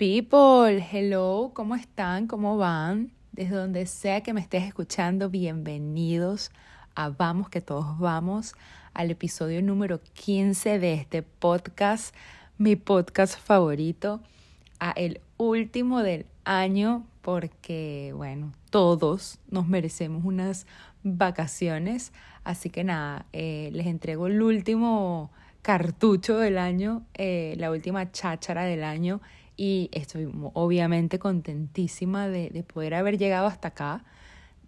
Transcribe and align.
people, 0.00 0.82
hello, 0.90 1.50
¿cómo 1.52 1.74
están? 1.74 2.26
¿Cómo 2.26 2.56
van? 2.56 3.12
Desde 3.32 3.54
donde 3.54 3.84
sea 3.84 4.22
que 4.22 4.32
me 4.32 4.40
estés 4.40 4.62
escuchando, 4.62 5.28
bienvenidos 5.28 6.52
a 6.94 7.10
Vamos 7.10 7.50
que 7.50 7.60
todos 7.60 7.98
vamos 7.98 8.54
al 8.94 9.10
episodio 9.10 9.60
número 9.60 10.00
15 10.14 10.78
de 10.78 10.94
este 10.94 11.22
podcast, 11.22 12.14
mi 12.56 12.76
podcast 12.76 13.38
favorito, 13.38 14.22
a 14.78 14.92
el 14.92 15.20
último 15.36 16.02
del 16.02 16.24
año 16.44 17.04
porque, 17.20 18.14
bueno, 18.16 18.54
todos 18.70 19.38
nos 19.50 19.68
merecemos 19.68 20.24
unas 20.24 20.66
vacaciones, 21.02 22.14
así 22.42 22.70
que 22.70 22.84
nada, 22.84 23.26
eh, 23.34 23.68
les 23.74 23.86
entrego 23.86 24.28
el 24.28 24.40
último 24.40 25.30
cartucho 25.60 26.38
del 26.38 26.56
año, 26.56 27.02
eh, 27.12 27.54
la 27.58 27.70
última 27.70 28.10
cháchara 28.10 28.64
del 28.64 28.82
año 28.82 29.20
y 29.60 29.90
estoy 29.92 30.26
obviamente 30.54 31.18
contentísima 31.18 32.28
de, 32.28 32.48
de 32.48 32.62
poder 32.62 32.94
haber 32.94 33.18
llegado 33.18 33.46
hasta 33.46 33.68
acá, 33.68 34.04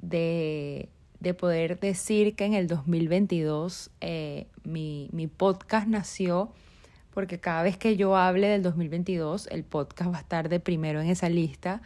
de, 0.02 0.90
de, 1.18 1.32
poder 1.32 1.80
decir 1.80 2.36
que 2.36 2.44
en 2.44 2.52
el 2.52 2.66
2022 2.66 3.90
eh, 4.02 4.48
mi, 4.64 5.08
mi 5.12 5.28
podcast 5.28 5.88
nació 5.88 6.52
porque 7.14 7.40
cada 7.40 7.62
vez 7.62 7.78
que 7.78 7.96
yo 7.96 8.18
hable 8.18 8.48
del 8.48 8.62
2022 8.62 9.46
el 9.50 9.64
podcast 9.64 10.12
va 10.12 10.18
a 10.18 10.20
estar 10.20 10.50
de 10.50 10.60
primero 10.60 11.00
en 11.00 11.08
esa 11.08 11.30
lista 11.30 11.80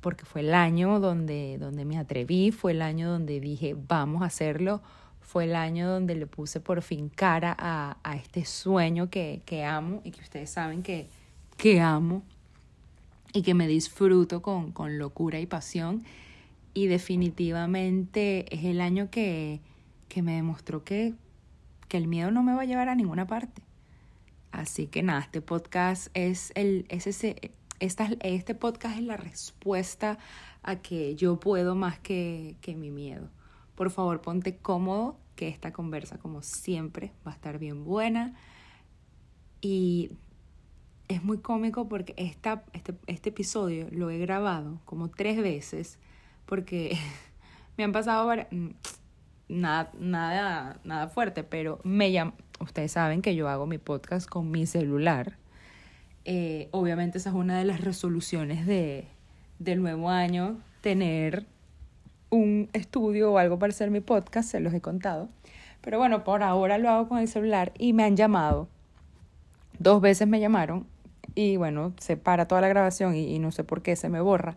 porque 0.00 0.24
fue 0.24 0.40
el 0.40 0.54
año 0.54 1.00
donde, 1.00 1.58
donde 1.58 1.84
me 1.84 1.98
atreví, 1.98 2.50
fue 2.50 2.72
el 2.72 2.80
año 2.80 3.10
donde 3.10 3.40
dije 3.40 3.76
vamos 3.76 4.22
a 4.22 4.26
hacerlo, 4.26 4.80
fue 5.20 5.44
el 5.44 5.54
año 5.54 5.86
donde 5.86 6.14
le 6.14 6.26
puse 6.26 6.60
por 6.60 6.80
fin 6.80 7.10
cara 7.10 7.54
a, 7.58 7.98
a 8.02 8.16
este 8.16 8.46
sueño 8.46 9.10
que, 9.10 9.42
que, 9.44 9.64
amo 9.64 10.00
y 10.02 10.12
que 10.12 10.22
ustedes 10.22 10.48
saben 10.48 10.82
que, 10.82 11.10
que 11.56 11.80
amo 11.80 12.22
y 13.32 13.42
que 13.42 13.54
me 13.54 13.66
disfruto 13.66 14.42
con, 14.42 14.72
con 14.72 14.98
locura 14.98 15.40
y 15.40 15.46
pasión. 15.46 16.04
Y 16.74 16.86
definitivamente 16.86 18.54
es 18.54 18.64
el 18.64 18.80
año 18.80 19.10
que, 19.10 19.60
que 20.08 20.22
me 20.22 20.34
demostró 20.34 20.84
que, 20.84 21.14
que 21.88 21.96
el 21.96 22.06
miedo 22.06 22.30
no 22.30 22.42
me 22.42 22.54
va 22.54 22.62
a 22.62 22.66
llevar 22.66 22.88
a 22.88 22.94
ninguna 22.94 23.26
parte. 23.26 23.62
Así 24.50 24.86
que 24.86 25.02
nada, 25.02 25.20
este 25.20 25.40
podcast 25.40 26.08
es 26.14 26.52
el, 26.54 26.86
es 26.88 27.06
esta, 27.06 28.08
este 28.20 28.54
podcast 28.54 28.98
es 28.98 29.02
la 29.02 29.16
respuesta 29.16 30.18
a 30.62 30.76
que 30.76 31.16
yo 31.16 31.40
puedo 31.40 31.74
más 31.74 31.98
que, 31.98 32.56
que 32.60 32.74
mi 32.76 32.90
miedo. 32.90 33.28
Por 33.74 33.90
favor, 33.90 34.20
ponte 34.20 34.58
cómodo, 34.58 35.16
que 35.34 35.48
esta 35.48 35.72
conversa, 35.72 36.18
como 36.18 36.42
siempre, 36.42 37.12
va 37.26 37.32
a 37.32 37.34
estar 37.34 37.58
bien 37.58 37.84
buena. 37.84 38.34
Y 39.60 40.10
es 41.12 41.22
muy 41.22 41.38
cómico 41.38 41.88
porque 41.88 42.14
esta, 42.16 42.64
este, 42.72 42.94
este 43.06 43.30
episodio 43.30 43.86
lo 43.90 44.10
he 44.10 44.18
grabado 44.18 44.80
como 44.84 45.08
tres 45.08 45.40
veces 45.42 45.98
porque 46.46 46.96
me 47.76 47.84
han 47.84 47.92
pasado 47.92 48.30
mm, 48.50 48.68
nada, 49.48 49.90
nada, 49.98 50.80
nada 50.84 51.08
fuerte, 51.08 51.44
pero 51.44 51.80
me 51.84 52.12
llama, 52.12 52.34
ustedes 52.60 52.92
saben 52.92 53.22
que 53.22 53.34
yo 53.34 53.48
hago 53.48 53.66
mi 53.66 53.78
podcast 53.78 54.28
con 54.28 54.50
mi 54.50 54.66
celular. 54.66 55.36
Eh, 56.24 56.68
obviamente 56.70 57.18
esa 57.18 57.30
es 57.30 57.36
una 57.36 57.58
de 57.58 57.64
las 57.64 57.80
resoluciones 57.80 58.66
de, 58.66 59.08
del 59.58 59.82
nuevo 59.82 60.10
año, 60.10 60.60
tener 60.80 61.46
un 62.30 62.70
estudio 62.72 63.32
o 63.32 63.38
algo 63.38 63.58
para 63.58 63.72
hacer 63.72 63.90
mi 63.90 64.00
podcast, 64.00 64.50
se 64.50 64.60
los 64.60 64.72
he 64.72 64.80
contado. 64.80 65.28
Pero 65.80 65.98
bueno, 65.98 66.22
por 66.22 66.42
ahora 66.42 66.78
lo 66.78 66.88
hago 66.88 67.08
con 67.08 67.18
el 67.18 67.28
celular 67.28 67.72
y 67.76 67.92
me 67.92 68.04
han 68.04 68.16
llamado. 68.16 68.68
Dos 69.78 70.00
veces 70.00 70.28
me 70.28 70.38
llamaron 70.38 70.86
y 71.34 71.56
bueno, 71.56 71.92
se 71.98 72.16
para 72.16 72.46
toda 72.46 72.60
la 72.60 72.68
grabación 72.68 73.14
y, 73.14 73.38
no 73.38 73.50
sé 73.52 73.64
por 73.64 73.82
qué 73.82 73.96
se 73.96 74.08
me 74.08 74.20
borra. 74.20 74.56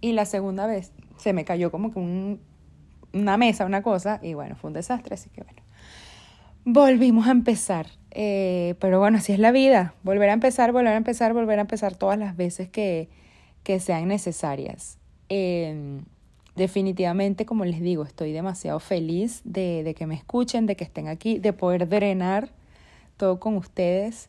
Y 0.00 0.12
la 0.12 0.24
segunda 0.24 0.66
vez 0.66 0.92
se 1.16 1.32
me 1.32 1.44
cayó 1.44 1.70
como 1.70 1.92
que 1.92 1.98
un, 1.98 2.40
una 3.12 3.36
mesa, 3.36 3.64
una 3.66 3.82
cosa, 3.82 4.18
y 4.22 4.34
bueno, 4.34 4.56
fue 4.56 4.68
un 4.68 4.74
desastre, 4.74 5.14
así 5.14 5.30
que 5.30 5.42
bueno. 5.42 5.62
Volvimos 6.64 7.26
a 7.26 7.30
empezar. 7.30 7.86
Eh, 8.10 8.74
pero 8.80 8.98
bueno, 8.98 9.18
así 9.18 9.32
es 9.32 9.38
la 9.38 9.52
vida. 9.52 9.94
Volver 10.02 10.30
a 10.30 10.32
empezar, 10.32 10.72
volver 10.72 10.92
a 10.92 10.96
empezar, 10.96 11.32
volver 11.32 11.58
a 11.58 11.62
empezar 11.62 11.96
todas 11.96 12.18
las 12.18 12.36
veces 12.36 12.68
que, 12.68 13.08
que 13.62 13.80
sean 13.80 14.08
necesarias. 14.08 14.98
Eh, 15.28 16.00
definitivamente, 16.56 17.46
como 17.46 17.64
les 17.64 17.80
digo, 17.80 18.04
estoy 18.04 18.32
demasiado 18.32 18.80
feliz 18.80 19.40
de, 19.44 19.82
de, 19.84 19.94
que 19.94 20.06
me 20.06 20.14
escuchen, 20.14 20.66
de 20.66 20.76
que 20.76 20.84
estén 20.84 21.08
aquí, 21.08 21.38
de 21.38 21.52
poder 21.52 21.88
drenar 21.88 22.50
todo 23.16 23.40
con 23.40 23.56
ustedes. 23.56 24.28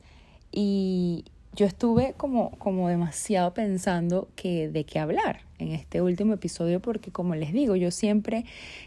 Y 0.52 1.26
yo 1.54 1.66
estuve 1.66 2.14
como, 2.16 2.52
como 2.58 2.88
demasiado 2.88 3.54
pensando 3.54 4.30
que 4.36 4.70
de 4.70 4.86
qué 4.86 5.00
hablar 5.00 5.42
en 5.60 5.70
este 5.70 6.02
último 6.02 6.34
episodio, 6.34 6.80
porque 6.80 7.12
como 7.12 7.36
les 7.36 7.52
digo, 7.54 7.76
yo 7.76 7.92
siempre 7.92 8.46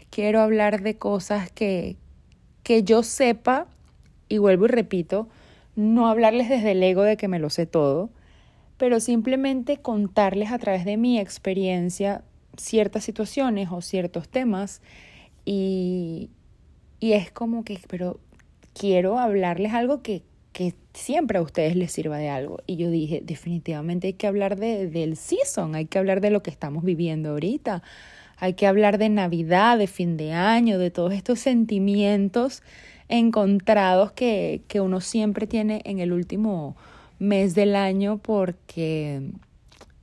quiero 0.09 0.41
hablar 0.41 0.81
de 0.81 0.97
cosas 0.97 1.51
que, 1.51 1.95
que 2.63 2.83
yo 2.83 3.03
sepa, 3.03 3.67
y 4.27 4.39
vuelvo 4.39 4.65
y 4.65 4.69
repito, 4.69 5.27
no 5.75 6.07
hablarles 6.07 6.49
desde 6.49 6.71
el 6.71 6.81
ego 6.81 7.03
de 7.03 7.17
que 7.17 7.27
me 7.27 7.39
lo 7.39 7.49
sé 7.49 7.67
todo, 7.67 8.09
pero 8.77 8.99
simplemente 8.99 9.77
contarles 9.77 10.51
a 10.51 10.57
través 10.57 10.85
de 10.85 10.97
mi 10.97 11.19
experiencia 11.19 12.23
ciertas 12.57 13.03
situaciones 13.03 13.69
o 13.71 13.81
ciertos 13.81 14.27
temas 14.27 14.81
y, 15.45 16.29
y 16.99 17.13
es 17.13 17.31
como 17.31 17.63
que, 17.63 17.79
pero 17.87 18.19
quiero 18.73 19.19
hablarles 19.19 19.73
algo 19.73 20.01
que, 20.01 20.23
que 20.55 20.73
siempre 20.93 21.37
a 21.37 21.41
ustedes 21.41 21.75
les 21.75 21.91
sirva 21.91 22.17
de 22.17 22.29
algo. 22.29 22.59
Y 22.65 22.77
yo 22.77 22.89
dije, 22.89 23.21
definitivamente 23.21 24.07
hay 24.07 24.13
que 24.13 24.25
hablar 24.25 24.57
de, 24.57 24.87
del 24.87 25.17
season, 25.17 25.75
hay 25.75 25.85
que 25.85 25.99
hablar 25.99 26.21
de 26.21 26.29
lo 26.29 26.41
que 26.43 26.49
estamos 26.49 26.85
viviendo 26.85 27.31
ahorita, 27.31 27.83
hay 28.37 28.53
que 28.53 28.65
hablar 28.65 28.97
de 28.97 29.09
Navidad, 29.09 29.77
de 29.77 29.87
fin 29.87 30.15
de 30.15 30.31
año, 30.31 30.79
de 30.79 30.91
todos 30.91 31.11
estos 31.11 31.39
sentimientos 31.39 32.63
encontrados 33.09 34.13
que, 34.13 34.61
que 34.69 34.79
uno 34.79 35.01
siempre 35.01 35.45
tiene 35.45 35.81
en 35.83 35.99
el 35.99 36.13
último 36.13 36.77
mes 37.19 37.53
del 37.53 37.75
año 37.75 38.19
porque 38.19 39.23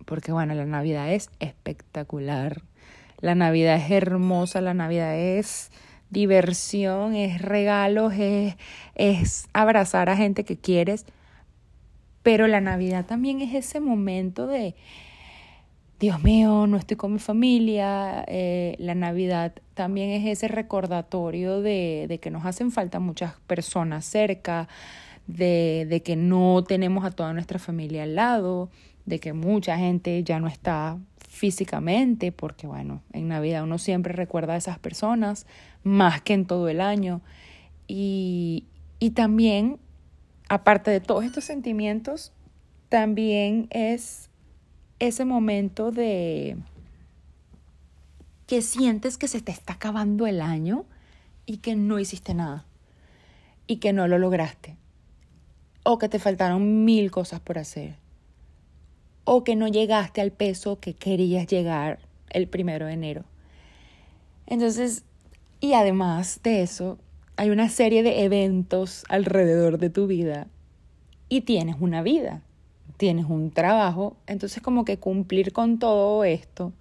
porque 0.05 0.33
bueno, 0.33 0.55
la 0.55 0.67
Navidad 0.67 1.15
es 1.15 1.31
espectacular. 1.41 2.61
La 3.21 3.35
Navidad 3.35 3.77
es 3.77 3.91
hermosa, 3.91 4.61
la 4.61 4.75
Navidad 4.75 5.19
es 5.19 5.71
diversión, 6.13 7.17
es 7.17 7.43
regalos, 7.43 8.13
es, 8.15 8.57
es 8.95 9.49
abrazar 9.53 10.09
a 10.09 10.17
gente 10.17 10.45
que 10.45 10.57
quieres. 10.57 11.07
Pero 12.23 12.47
la 12.47 12.61
Navidad 12.61 13.05
también 13.07 13.41
es 13.41 13.53
ese 13.55 13.81
momento 13.81 14.47
de, 14.47 14.77
Dios 16.03 16.21
mío, 16.21 16.67
no 16.67 16.77
estoy 16.77 16.97
con 16.97 17.13
mi 17.13 17.21
familia. 17.21 18.25
Eh, 18.27 18.75
la 18.81 18.97
Navidad 18.97 19.55
también 19.75 20.11
es 20.11 20.27
ese 20.27 20.49
recordatorio 20.49 21.63
de, 21.63 22.07
de, 22.09 22.19
que 22.19 22.33
nos 22.33 22.45
hacen 22.45 22.73
falta 22.73 22.99
muchas 22.99 23.35
personas 23.47 24.05
cerca, 24.05 24.67
de, 25.29 25.87
de 25.89 26.03
que 26.03 26.17
no 26.17 26.65
tenemos 26.67 27.05
a 27.05 27.13
toda 27.13 27.33
nuestra 27.33 27.61
familia 27.61 28.03
al 28.03 28.17
lado, 28.17 28.69
de 29.07 29.21
que 29.21 29.33
mucha 29.33 29.79
gente 29.79 30.25
ya 30.25 30.41
no 30.41 30.49
está 30.49 30.99
físicamente, 31.33 32.31
porque 32.31 32.67
bueno, 32.67 33.03
en 33.15 33.29
Navidad 33.29 33.65
uno 33.65 33.79
siempre 33.79 34.13
recuerda 34.13 34.53
a 34.53 34.59
esas 34.59 34.79
personas 34.79 35.47
más 35.83 36.21
que 36.21 36.35
en 36.35 36.45
todo 36.45 36.69
el 36.69 36.83
año. 36.83 37.23
Y, 37.89 38.67
y 38.99 39.13
también, 39.13 39.79
aparte 40.51 40.91
de 40.91 41.01
todos 41.01 41.25
estos 41.25 41.45
sentimientos, 41.45 42.33
también 42.91 43.67
es 43.71 44.29
ese 44.99 45.25
momento 45.25 45.91
de 45.91 46.59
que 48.47 48.61
sientes 48.61 49.17
que 49.17 49.27
se 49.27 49.41
te 49.41 49.53
está 49.53 49.73
acabando 49.73 50.27
el 50.27 50.43
año 50.43 50.85
y 51.47 51.57
que 51.57 51.77
no 51.77 51.99
hiciste 51.99 52.35
nada 52.35 52.67
y 53.67 53.77
que 53.79 53.95
no 53.95 54.07
lo 54.07 54.19
lograste 54.19 54.77
o 55.83 55.99
que 55.99 56.11
te 56.11 56.19
faltaron 56.19 56.85
mil 56.85 57.11
cosas 57.11 57.41
por 57.41 57.57
hacer 57.57 58.02
o 59.25 59.45
que 59.45 59.57
no 59.57 59.69
llegaste 59.69 60.21
al 60.21 60.33
peso 60.33 60.79
que 60.81 60.95
querías 60.95 61.47
llegar 61.47 61.99
el 62.31 62.49
primero 62.49 62.87
de 62.87 62.93
enero. 62.93 63.25
Entonces, 64.47 65.05
y 65.61 65.75
además 65.75 66.41
de 66.43 66.63
eso, 66.63 66.99
hay 67.37 67.51
una 67.51 67.69
serie 67.69 68.03
de 68.03 68.25
eventos 68.25 69.05
alrededor 69.09 69.79
de 69.79 69.91
tu 69.91 70.07
vida 70.07 70.49
y 71.29 71.43
tienes 71.43 71.77
una 71.81 72.03
vida, 72.03 72.43
tienes 72.97 73.27
un 73.27 73.51
trabajo, 73.51 74.17
entonces 74.27 74.63
como 74.63 74.85
que 74.85 74.99
cumplir 74.99 75.53
con 75.53 75.79
todo 75.79 76.25
esto, 76.25 76.73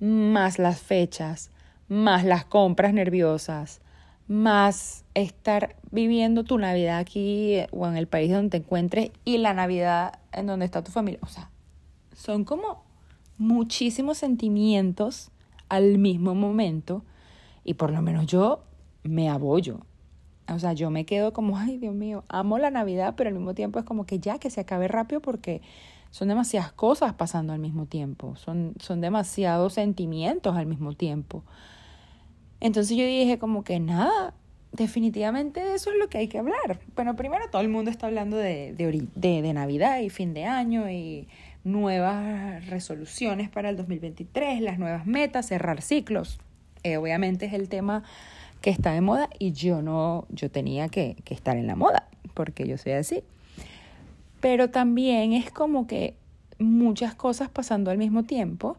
más 0.00 0.58
las 0.58 0.80
fechas, 0.80 1.50
más 1.88 2.24
las 2.24 2.44
compras 2.44 2.92
nerviosas, 2.92 3.80
más 4.26 5.04
estar 5.14 5.76
viviendo 5.90 6.44
tu 6.44 6.58
Navidad 6.58 6.98
aquí 6.98 7.60
o 7.70 7.86
en 7.86 7.96
el 7.96 8.06
país 8.06 8.30
donde 8.30 8.50
te 8.50 8.56
encuentres 8.58 9.10
y 9.24 9.38
la 9.38 9.54
Navidad 9.54 10.18
en 10.32 10.46
donde 10.46 10.66
está 10.66 10.84
tu 10.84 10.92
familia. 10.92 11.20
O 11.22 11.28
sea, 11.28 11.50
son 12.18 12.44
como 12.44 12.82
muchísimos 13.38 14.18
sentimientos 14.18 15.30
al 15.68 15.98
mismo 15.98 16.34
momento 16.34 17.04
y 17.62 17.74
por 17.74 17.92
lo 17.92 18.02
menos 18.02 18.26
yo 18.26 18.64
me 19.04 19.28
abollo. 19.30 19.80
O 20.52 20.58
sea, 20.58 20.72
yo 20.72 20.90
me 20.90 21.06
quedo 21.06 21.32
como, 21.32 21.56
ay 21.56 21.78
Dios 21.78 21.94
mío, 21.94 22.24
amo 22.28 22.58
la 22.58 22.70
Navidad, 22.70 23.14
pero 23.16 23.28
al 23.28 23.36
mismo 23.36 23.54
tiempo 23.54 23.78
es 23.78 23.84
como 23.84 24.04
que 24.04 24.18
ya 24.18 24.38
que 24.38 24.50
se 24.50 24.60
acabe 24.60 24.88
rápido 24.88 25.20
porque 25.20 25.62
son 26.10 26.26
demasiadas 26.26 26.72
cosas 26.72 27.14
pasando 27.14 27.52
al 27.52 27.60
mismo 27.60 27.86
tiempo, 27.86 28.34
son, 28.34 28.74
son 28.80 29.00
demasiados 29.00 29.74
sentimientos 29.74 30.56
al 30.56 30.66
mismo 30.66 30.94
tiempo. 30.94 31.44
Entonces 32.58 32.96
yo 32.96 33.04
dije 33.04 33.38
como 33.38 33.62
que 33.62 33.78
nada, 33.78 34.34
definitivamente 34.72 35.74
eso 35.74 35.90
es 35.90 35.98
lo 35.98 36.08
que 36.08 36.18
hay 36.18 36.28
que 36.28 36.38
hablar. 36.38 36.80
Bueno, 36.96 37.14
primero 37.14 37.44
todo 37.50 37.62
el 37.62 37.68
mundo 37.68 37.92
está 37.92 38.08
hablando 38.08 38.36
de, 38.36 38.72
de, 38.74 39.42
de, 39.42 39.52
Navidad 39.52 40.00
y 40.00 40.10
fin 40.10 40.34
de 40.34 40.46
año 40.46 40.90
y 40.90 41.28
nuevas 41.68 42.66
resoluciones 42.66 43.48
para 43.48 43.70
el 43.70 43.76
2023, 43.76 44.60
las 44.60 44.78
nuevas 44.78 45.06
metas, 45.06 45.46
cerrar 45.46 45.82
ciclos. 45.82 46.38
Eh, 46.82 46.96
obviamente 46.96 47.46
es 47.46 47.52
el 47.52 47.68
tema 47.68 48.02
que 48.60 48.70
está 48.70 48.92
de 48.92 49.00
moda 49.00 49.28
y 49.38 49.52
yo 49.52 49.82
no, 49.82 50.26
yo 50.30 50.50
tenía 50.50 50.88
que, 50.88 51.16
que 51.24 51.34
estar 51.34 51.56
en 51.56 51.66
la 51.66 51.76
moda, 51.76 52.08
porque 52.34 52.66
yo 52.66 52.76
soy 52.78 52.92
así. 52.92 53.22
Pero 54.40 54.70
también 54.70 55.32
es 55.32 55.50
como 55.50 55.86
que 55.86 56.14
muchas 56.58 57.14
cosas 57.14 57.48
pasando 57.48 57.90
al 57.90 57.98
mismo 57.98 58.24
tiempo 58.24 58.76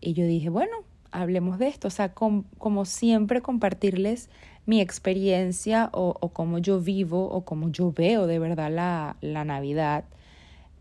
y 0.00 0.12
yo 0.12 0.24
dije, 0.26 0.48
bueno, 0.48 0.76
hablemos 1.10 1.58
de 1.58 1.68
esto, 1.68 1.88
o 1.88 1.90
sea, 1.90 2.12
como 2.12 2.84
siempre 2.84 3.40
compartirles 3.40 4.28
mi 4.66 4.80
experiencia 4.80 5.88
o, 5.92 6.14
o 6.20 6.28
cómo 6.28 6.58
yo 6.58 6.80
vivo 6.80 7.28
o 7.30 7.44
cómo 7.44 7.70
yo 7.70 7.92
veo 7.92 8.26
de 8.26 8.38
verdad 8.38 8.70
la, 8.70 9.16
la 9.20 9.44
Navidad 9.44 10.04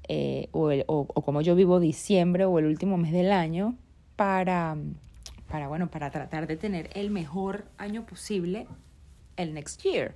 eh, 0.07 0.49
o, 0.51 0.71
el, 0.71 0.83
o, 0.87 1.07
o 1.13 1.21
cómo 1.21 1.41
yo 1.41 1.55
vivo 1.55 1.79
diciembre 1.79 2.45
o 2.45 2.59
el 2.59 2.65
último 2.65 2.97
mes 2.97 3.11
del 3.11 3.31
año 3.31 3.75
para, 4.15 4.77
para, 5.49 5.67
bueno, 5.67 5.89
para 5.89 6.11
tratar 6.11 6.47
de 6.47 6.57
tener 6.57 6.89
el 6.93 7.09
mejor 7.09 7.65
año 7.77 8.05
posible 8.05 8.67
el 9.35 9.53
next 9.53 9.81
year. 9.83 10.15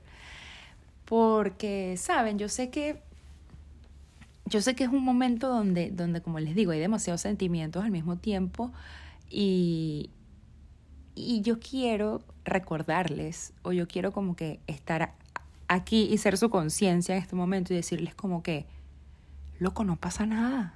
Porque, 1.05 1.95
saben, 1.97 2.37
yo 2.39 2.49
sé 2.49 2.69
que 2.69 3.01
yo 4.51 4.61
sé 4.61 4.75
que 4.75 4.83
es 4.83 4.89
un 4.89 5.03
momento 5.03 5.47
donde, 5.47 5.91
donde, 5.91 6.21
como 6.21 6.39
les 6.39 6.55
digo, 6.55 6.71
hay 6.71 6.79
demasiados 6.79 7.21
sentimientos 7.21 7.85
al 7.85 7.91
mismo 7.91 8.17
tiempo 8.17 8.71
y, 9.29 10.09
y 11.15 11.41
yo 11.41 11.59
quiero 11.59 12.21
recordarles, 12.43 13.53
o 13.63 13.71
yo 13.71 13.87
quiero 13.87 14.11
como 14.11 14.35
que 14.35 14.59
estar 14.67 15.13
aquí 15.69 16.09
y 16.11 16.17
ser 16.17 16.37
su 16.37 16.49
conciencia 16.49 17.15
en 17.15 17.21
este 17.21 17.35
momento 17.35 17.71
y 17.73 17.77
decirles 17.77 18.13
como 18.13 18.43
que, 18.43 18.65
loco, 19.61 19.83
no 19.83 19.95
pasa 19.95 20.25
nada. 20.25 20.73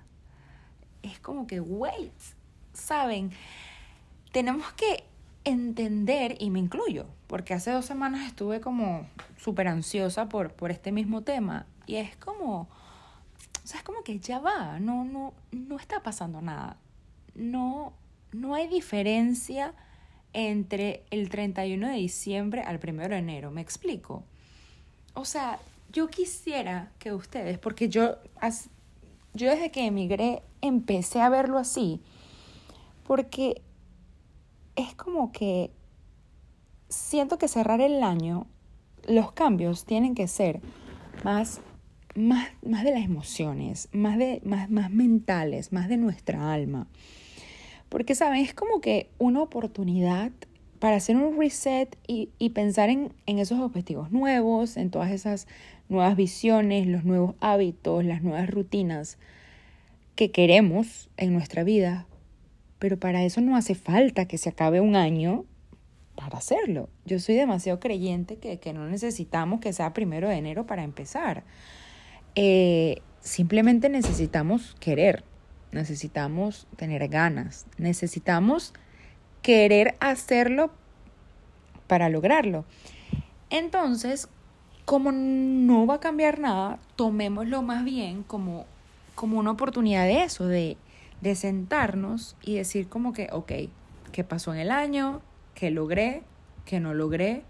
Es 1.01 1.19
como 1.19 1.47
que, 1.47 1.59
wait, 1.59 2.13
¿saben? 2.73 3.31
Tenemos 4.31 4.71
que 4.73 5.03
entender, 5.43 6.37
y 6.39 6.51
me 6.51 6.59
incluyo, 6.59 7.07
porque 7.25 7.55
hace 7.55 7.71
dos 7.71 7.85
semanas 7.85 8.27
estuve 8.27 8.61
como 8.61 9.07
súper 9.37 9.67
ansiosa 9.67 10.29
por, 10.29 10.53
por 10.53 10.69
este 10.69 10.91
mismo 10.91 11.23
tema, 11.23 11.65
y 11.87 11.95
es 11.95 12.15
como, 12.17 12.61
o 12.61 12.67
sea, 13.67 13.79
es 13.79 13.83
como 13.83 14.03
que 14.03 14.19
ya 14.19 14.39
va, 14.39 14.79
no, 14.79 15.03
no, 15.03 15.33
no 15.51 15.77
está 15.77 16.01
pasando 16.01 16.41
nada. 16.41 16.77
No, 17.33 17.93
no 18.31 18.53
hay 18.53 18.67
diferencia 18.67 19.73
entre 20.33 21.05
el 21.09 21.29
31 21.29 21.87
de 21.87 21.95
diciembre 21.95 22.61
al 22.61 22.79
1 22.83 23.07
de 23.07 23.17
enero, 23.17 23.49
¿me 23.49 23.61
explico? 23.61 24.23
O 25.15 25.25
sea, 25.25 25.59
yo 25.91 26.07
quisiera 26.07 26.91
que 26.99 27.13
ustedes, 27.13 27.57
porque 27.57 27.89
yo, 27.89 28.17
yo 29.35 29.49
desde 29.49 29.69
que 29.69 29.85
emigré 29.85 30.41
empecé 30.61 31.21
a 31.21 31.29
verlo 31.29 31.57
así, 31.57 31.99
porque 33.05 33.61
es 34.75 34.95
como 34.95 35.31
que 35.31 35.71
siento 36.89 37.37
que 37.37 37.47
cerrar 37.47 37.81
el 37.81 38.01
año, 38.01 38.47
los 39.07 39.33
cambios 39.33 39.85
tienen 39.85 40.15
que 40.15 40.27
ser 40.27 40.61
más, 41.23 41.59
más, 42.15 42.49
más 42.65 42.83
de 42.83 42.91
las 42.91 43.03
emociones, 43.03 43.89
más, 43.91 44.17
de, 44.17 44.41
más, 44.45 44.69
más 44.71 44.89
mentales, 44.89 45.73
más 45.73 45.89
de 45.89 45.97
nuestra 45.97 46.53
alma. 46.53 46.87
Porque, 47.89 48.15
¿saben? 48.15 48.41
Es 48.41 48.53
como 48.53 48.81
que 48.81 49.09
una 49.19 49.41
oportunidad 49.41 50.31
para 50.85 50.97
hacer 50.97 51.15
un 51.15 51.35
reset 51.39 51.97
y, 52.05 52.27
pensar 52.51 52.91
en, 52.91 53.11
en, 53.25 53.39
esos 53.39 53.59
objetivos 53.59 54.11
nuevos, 54.11 54.77
en 54.77 54.91
todas 54.91 55.09
esas 55.09 55.47
nuevas 55.89 56.15
visiones, 56.15 56.85
los 56.85 57.03
nuevos 57.05 57.33
hábitos, 57.39 58.05
las 58.05 58.21
nuevas 58.21 58.47
rutinas 58.47 59.17
que 60.13 60.29
queremos 60.29 61.09
en 61.17 61.33
nuestra 61.33 61.63
vida. 61.63 62.05
Pero 62.77 62.99
para 62.99 63.23
eso 63.23 63.41
no 63.41 63.55
hace 63.55 63.73
falta 63.73 64.27
que 64.27 64.37
se 64.37 64.49
acabe 64.49 64.79
un 64.79 64.95
año 64.95 65.45
para 66.13 66.37
hacerlo. 66.37 66.87
Yo 67.03 67.17
soy 67.17 67.33
demasiado 67.33 67.79
creyente 67.79 68.35
que, 68.35 68.59
que 68.59 68.71
no 68.71 68.87
necesitamos 68.87 69.61
que 69.61 69.73
sea 69.73 69.91
primero 69.91 70.29
de 70.29 70.35
enero 70.35 70.67
para 70.67 70.83
empezar. 70.83 71.45
Eh, 72.35 73.01
simplemente 73.21 73.89
necesitamos 73.89 74.75
querer 74.79 75.23
necesitamos 75.75 76.67
tener 76.77 77.07
ganas, 77.09 77.67
necesitamos 77.77 78.73
querer 79.45 79.94
hacerlo 80.00 80.71
para 81.86 82.09
lograrlo. 82.09 82.65
Entonces, 83.51 84.27
como 84.86 85.12
no 85.12 85.86
va 85.86 85.95
a 85.95 86.00
cambiar 86.00 86.39
nada, 86.39 86.80
tomémoslo 86.95 87.62
más 87.62 87.83
bien 87.83 88.24
como, 88.24 88.65
como 89.13 89.38
una 89.38 89.51
oportunidad 89.51 90.06
de 90.06 90.24
eso, 90.24 90.47
de, 90.47 90.77
de 91.21 91.36
sentarnos 91.36 92.36
y 92.42 92.56
decir 92.56 92.89
como 92.89 93.13
que, 93.13 93.30
ok, 93.31 93.51
¿qué 94.12 94.24
pasó 94.24 94.51
en 94.51 94.62
el 94.62 94.71
año? 94.71 95.21
¿Qué 95.53 95.69
logré? 95.69 96.24
¿Qué 96.65 96.80
no 96.80 96.95
logré? 96.95 97.44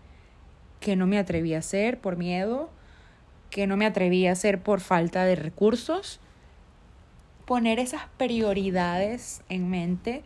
¿Qué 0.82 0.98
no 0.98 1.08
me 1.08 1.18
atreví 1.18 1.54
a 1.54 1.60
hacer 1.60 2.02
por 2.02 2.18
miedo? 2.18 2.70
¿Qué 3.50 3.68
no 3.68 3.78
me 3.78 3.86
atreví 3.86 4.28
a 4.28 4.34
hacer 4.34 4.62
por 4.62 4.82
falta 4.82 5.24
de 5.24 5.36
recursos? 5.36 6.20
poner 7.46 7.80
esas 7.80 8.02
prioridades 8.18 9.42
en 9.50 9.70
mente 9.70 10.24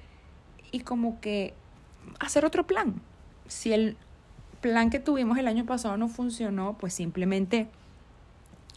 y 0.72 0.82
como 0.82 1.20
que 1.20 1.54
hacer 2.20 2.46
otro 2.46 2.66
plan. 2.66 3.02
Si 3.48 3.74
el 3.74 3.98
plan 4.62 4.90
que 4.90 5.00
tuvimos 5.00 5.38
el 5.38 5.48
año 5.48 5.66
pasado 5.66 5.98
no 5.98 6.08
funcionó, 6.08 6.78
pues 6.78 6.94
simplemente 6.94 7.68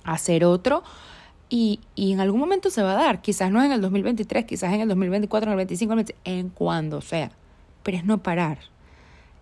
hacer 0.05 0.45
otro 0.45 0.83
y, 1.49 1.81
y, 1.95 2.13
en 2.13 2.21
algún 2.21 2.41
momento 2.41 2.71
se 2.71 2.83
va 2.83 2.93
a 2.93 2.97
dar. 2.97 3.21
Quizás 3.21 3.51
no 3.51 3.63
en 3.63 3.73
el 3.73 3.81
2023, 3.83 4.47
quizás 4.47 4.73
en 4.73 4.81
el 4.81 4.89
2024, 4.89 5.53
en 5.53 5.59
el 5.59 5.67
2025, 5.67 6.15
en 6.25 6.49
cuando 6.49 7.03
sea. 7.03 7.31
Pero 7.83 7.99
es 7.99 8.05
no 8.05 8.23
parar. 8.23 8.59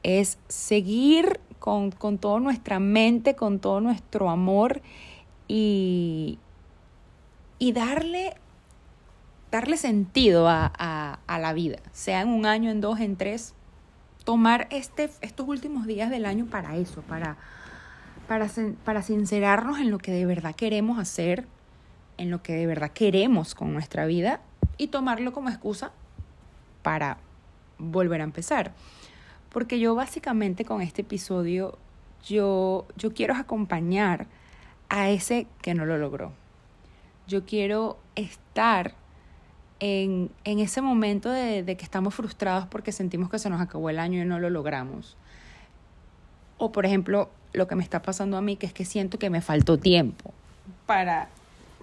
Es 0.02 0.38
seguir 0.48 1.38
con, 1.60 1.92
con 1.92 2.18
toda 2.18 2.40
nuestra 2.40 2.80
mente, 2.80 3.36
con 3.36 3.60
todo 3.60 3.80
nuestro 3.80 4.28
amor 4.28 4.82
y, 5.46 6.38
y 7.60 7.72
darle 7.72 8.34
darle 9.50 9.76
sentido 9.76 10.48
a, 10.48 10.66
a, 11.26 11.38
la 11.38 11.52
vida, 11.52 11.78
sea 11.92 12.20
en 12.20 12.28
un 12.28 12.46
año, 12.46 12.70
en 12.70 12.80
dos, 12.80 13.00
en 13.00 13.16
tres, 13.16 13.54
tomar 14.24 14.68
este, 14.70 15.10
estos 15.20 15.48
últimos 15.48 15.86
días 15.86 16.10
del 16.10 16.26
año 16.26 16.46
para 16.46 16.76
eso, 16.76 17.02
para, 17.02 17.36
para, 18.28 18.48
para 18.84 19.02
sincerarnos 19.02 19.78
en 19.78 19.90
lo 19.90 19.98
que 19.98 20.12
de 20.12 20.26
verdad 20.26 20.54
queremos 20.54 20.98
hacer, 20.98 21.46
en 22.16 22.30
lo 22.30 22.42
que 22.42 22.52
de 22.52 22.66
verdad 22.66 22.90
queremos 22.90 23.54
con 23.54 23.72
nuestra 23.72 24.06
vida 24.06 24.40
y 24.76 24.88
tomarlo 24.88 25.32
como 25.32 25.48
excusa 25.48 25.92
para 26.82 27.18
volver 27.78 28.20
a 28.20 28.24
empezar. 28.24 28.72
Porque 29.50 29.80
yo 29.80 29.94
básicamente 29.94 30.64
con 30.64 30.80
este 30.82 31.02
episodio, 31.02 31.78
yo, 32.24 32.86
yo 32.96 33.12
quiero 33.12 33.34
acompañar 33.34 34.26
a 34.88 35.08
ese 35.10 35.46
que 35.62 35.74
no 35.74 35.86
lo 35.86 35.98
logró. 35.98 36.32
Yo 37.26 37.44
quiero 37.44 37.98
estar 38.14 38.94
en, 39.80 40.30
ese 40.44 40.82
momento 40.82 41.30
de, 41.30 41.62
de, 41.62 41.76
que 41.76 41.84
estamos 41.84 42.14
frustrados 42.14 42.66
porque 42.66 42.92
sentimos 42.92 43.30
que 43.30 43.38
se 43.38 43.48
nos 43.50 43.60
acabó 43.60 43.90
el 43.90 43.98
año 43.98 44.22
y 44.22 44.26
no 44.26 44.38
lo 44.38 44.50
logramos. 44.50 45.16
O 46.58 46.70
por 46.70 46.84
ejemplo, 46.84 47.30
lo 47.54 47.66
que 47.66 47.74
me 47.74 47.82
está 47.82 48.02
pasando 48.02 48.36
a 48.36 48.42
mí, 48.42 48.56
que 48.56 48.66
es 48.66 48.74
que 48.74 48.84
siento 48.84 49.18
que 49.18 49.30
me 49.30 49.40
faltó 49.40 49.78
tiempo 49.78 50.32
para, 50.86 51.30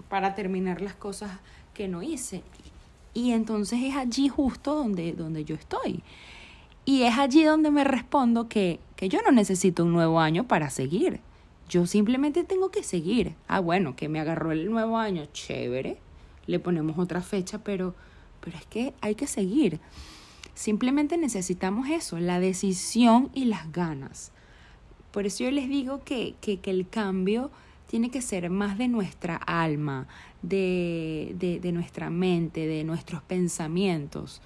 para 0.08 0.34
terminar 0.34 0.80
las 0.80 0.94
cosas 0.94 1.32
que 1.74 1.88
no 1.88 2.02
hice. 2.02 2.42
Y 3.14 3.32
entonces 3.32 3.80
es 3.82 3.96
allí 3.96 4.28
justo 4.28 4.76
donde, 4.76 5.12
donde 5.12 5.44
yo 5.44 5.56
estoy. 5.56 6.02
Y 6.84 7.02
es 7.02 7.18
allí 7.18 7.42
donde 7.42 7.70
me 7.70 7.84
respondo 7.84 8.48
que, 8.48 8.78
que 8.94 9.08
yo 9.08 9.20
no 9.22 9.32
necesito 9.32 9.84
un 9.84 9.92
nuevo 9.92 10.20
año 10.20 10.46
para 10.46 10.70
seguir. 10.70 11.20
Yo 11.68 11.86
simplemente 11.86 12.44
tengo 12.44 12.70
que 12.70 12.82
seguir. 12.82 13.34
Ah, 13.48 13.60
bueno, 13.60 13.96
que 13.96 14.08
me 14.08 14.20
agarró 14.20 14.52
el 14.52 14.70
nuevo 14.70 14.96
año, 14.96 15.26
chévere 15.32 15.98
le 16.48 16.58
ponemos 16.58 16.98
otra 16.98 17.20
fecha, 17.20 17.58
pero, 17.58 17.94
pero 18.40 18.56
es 18.56 18.66
que 18.66 18.94
hay 19.00 19.14
que 19.14 19.28
seguir. 19.28 19.78
Simplemente 20.54 21.16
necesitamos 21.16 21.88
eso, 21.88 22.18
la 22.18 22.40
decisión 22.40 23.30
y 23.34 23.44
las 23.44 23.70
ganas. 23.70 24.32
Por 25.12 25.26
eso 25.26 25.44
yo 25.44 25.50
les 25.50 25.68
digo 25.68 26.02
que, 26.04 26.34
que, 26.40 26.58
que 26.58 26.70
el 26.70 26.88
cambio 26.88 27.50
tiene 27.86 28.10
que 28.10 28.22
ser 28.22 28.50
más 28.50 28.78
de 28.78 28.88
nuestra 28.88 29.36
alma, 29.36 30.08
de, 30.42 31.34
de, 31.38 31.72
nuestra 31.72 32.10
mente, 32.10 32.66
de 32.66 32.82
nuestros 32.82 33.22
pensamientos. 33.22 34.40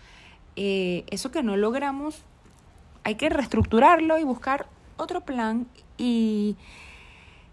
Eh, 0.57 1.05
eso 1.09 1.31
que 1.31 1.43
no 1.43 1.57
logramos, 1.57 2.23
hay 3.05 3.15
que 3.15 3.29
reestructurarlo 3.29 4.19
y 4.19 4.25
buscar 4.25 4.67
otro 4.97 5.23
plan 5.23 5.67
y, 5.99 6.57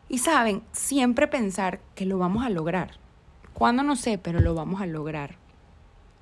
y 0.09 0.17
saben, 0.17 0.63
siempre 0.71 1.27
pensar 1.27 1.81
que 1.95 2.05
lo 2.05 2.17
vamos 2.17 2.43
a 2.43 2.49
lograr 2.49 2.99
¿Cuándo? 3.59 3.83
No 3.83 3.97
sé, 3.97 4.17
pero 4.17 4.39
lo 4.39 4.55
vamos 4.55 4.79
a 4.79 4.85
lograr. 4.85 5.35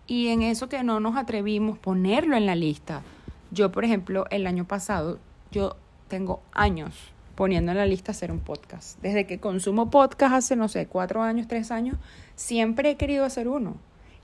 Y 0.07 0.29
en 0.29 0.41
eso 0.41 0.69
que 0.69 0.81
no 0.81 0.99
nos 0.99 1.15
atrevimos, 1.15 1.77
ponerlo 1.77 2.35
en 2.35 2.47
la 2.47 2.55
lista. 2.55 3.03
Yo, 3.51 3.71
por 3.71 3.85
ejemplo, 3.85 4.25
el 4.31 4.47
año 4.47 4.65
pasado, 4.65 5.19
yo 5.51 5.75
tengo 6.07 6.41
años 6.51 6.95
poniendo 7.35 7.71
en 7.71 7.77
la 7.77 7.85
lista 7.85 8.11
hacer 8.11 8.31
un 8.31 8.39
podcast. 8.39 8.99
Desde 9.03 9.27
que 9.27 9.39
consumo 9.39 9.91
podcast 9.91 10.33
hace, 10.33 10.55
no 10.55 10.67
sé, 10.67 10.87
cuatro 10.87 11.21
años, 11.21 11.47
tres 11.47 11.69
años, 11.69 11.97
siempre 12.35 12.89
he 12.89 12.95
querido 12.95 13.23
hacer 13.23 13.47
uno. 13.47 13.75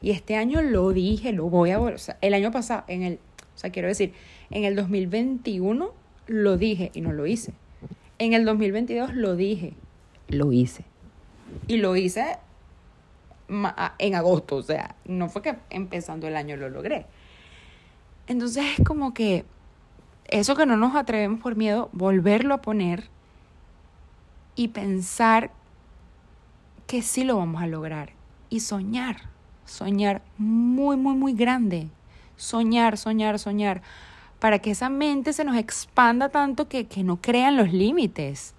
Y 0.02 0.10
este 0.10 0.36
año 0.36 0.64
lo 0.64 0.90
dije, 0.90 1.34
lo 1.34 1.52
voy 1.52 1.70
a 1.70 1.78
volver. 1.78 1.94
O 1.94 2.00
sea, 2.00 2.18
el 2.22 2.34
año 2.34 2.50
pasado, 2.50 2.84
en 2.88 3.04
el, 3.04 3.20
o 3.56 3.60
sea, 3.60 3.70
quiero 3.70 3.90
decir, 3.90 4.14
en 4.50 4.64
el 4.64 4.76
2021 4.76 5.92
lo 6.26 6.58
dije 6.58 6.90
y 6.96 7.02
no 7.02 7.14
lo 7.14 7.28
hice. 7.28 7.54
En 8.18 8.34
el 8.34 8.44
2022 8.44 9.14
lo 9.14 9.36
dije, 9.36 9.76
lo 10.30 10.52
hice. 10.52 10.84
Y 11.68 11.78
lo 11.78 11.96
hice 11.96 12.40
en 13.48 14.16
agosto, 14.16 14.58
o 14.58 14.64
sea, 14.64 14.96
no 15.06 15.30
fue 15.30 15.42
que 15.42 15.56
empezando 15.70 16.28
el 16.28 16.36
año 16.36 16.58
lo 16.58 16.70
logré. 16.70 17.06
Entonces 18.28 18.80
es 18.80 18.86
como 18.86 19.14
que 19.14 19.46
eso 20.26 20.56
que 20.56 20.66
no 20.66 20.78
nos 20.78 20.96
atrevemos 20.96 21.42
por 21.42 21.56
miedo, 21.56 21.90
volverlo 21.92 22.54
a 22.54 22.62
poner 22.62 23.10
y 24.56 24.70
pensar 24.70 25.52
que 26.88 27.02
sí 27.02 27.24
lo 27.24 27.38
vamos 27.38 27.62
a 27.62 27.68
lograr 27.68 28.12
y 28.50 28.62
soñar 28.62 29.34
soñar 29.66 30.22
muy, 30.38 30.98
muy, 30.98 31.16
muy 31.16 31.34
grande. 31.34 31.90
Soñar, 32.38 32.98
soñar, 32.98 33.40
soñar. 33.40 33.82
Para 34.40 34.60
que 34.60 34.72
esa 34.72 34.90
mente 34.90 35.34
se 35.34 35.44
nos 35.44 35.56
expanda 35.56 36.30
tanto 36.30 36.68
que, 36.68 36.88
que 36.88 37.04
no 37.04 37.22
crean 37.22 37.58
los 37.58 37.72
límites. 37.72 38.56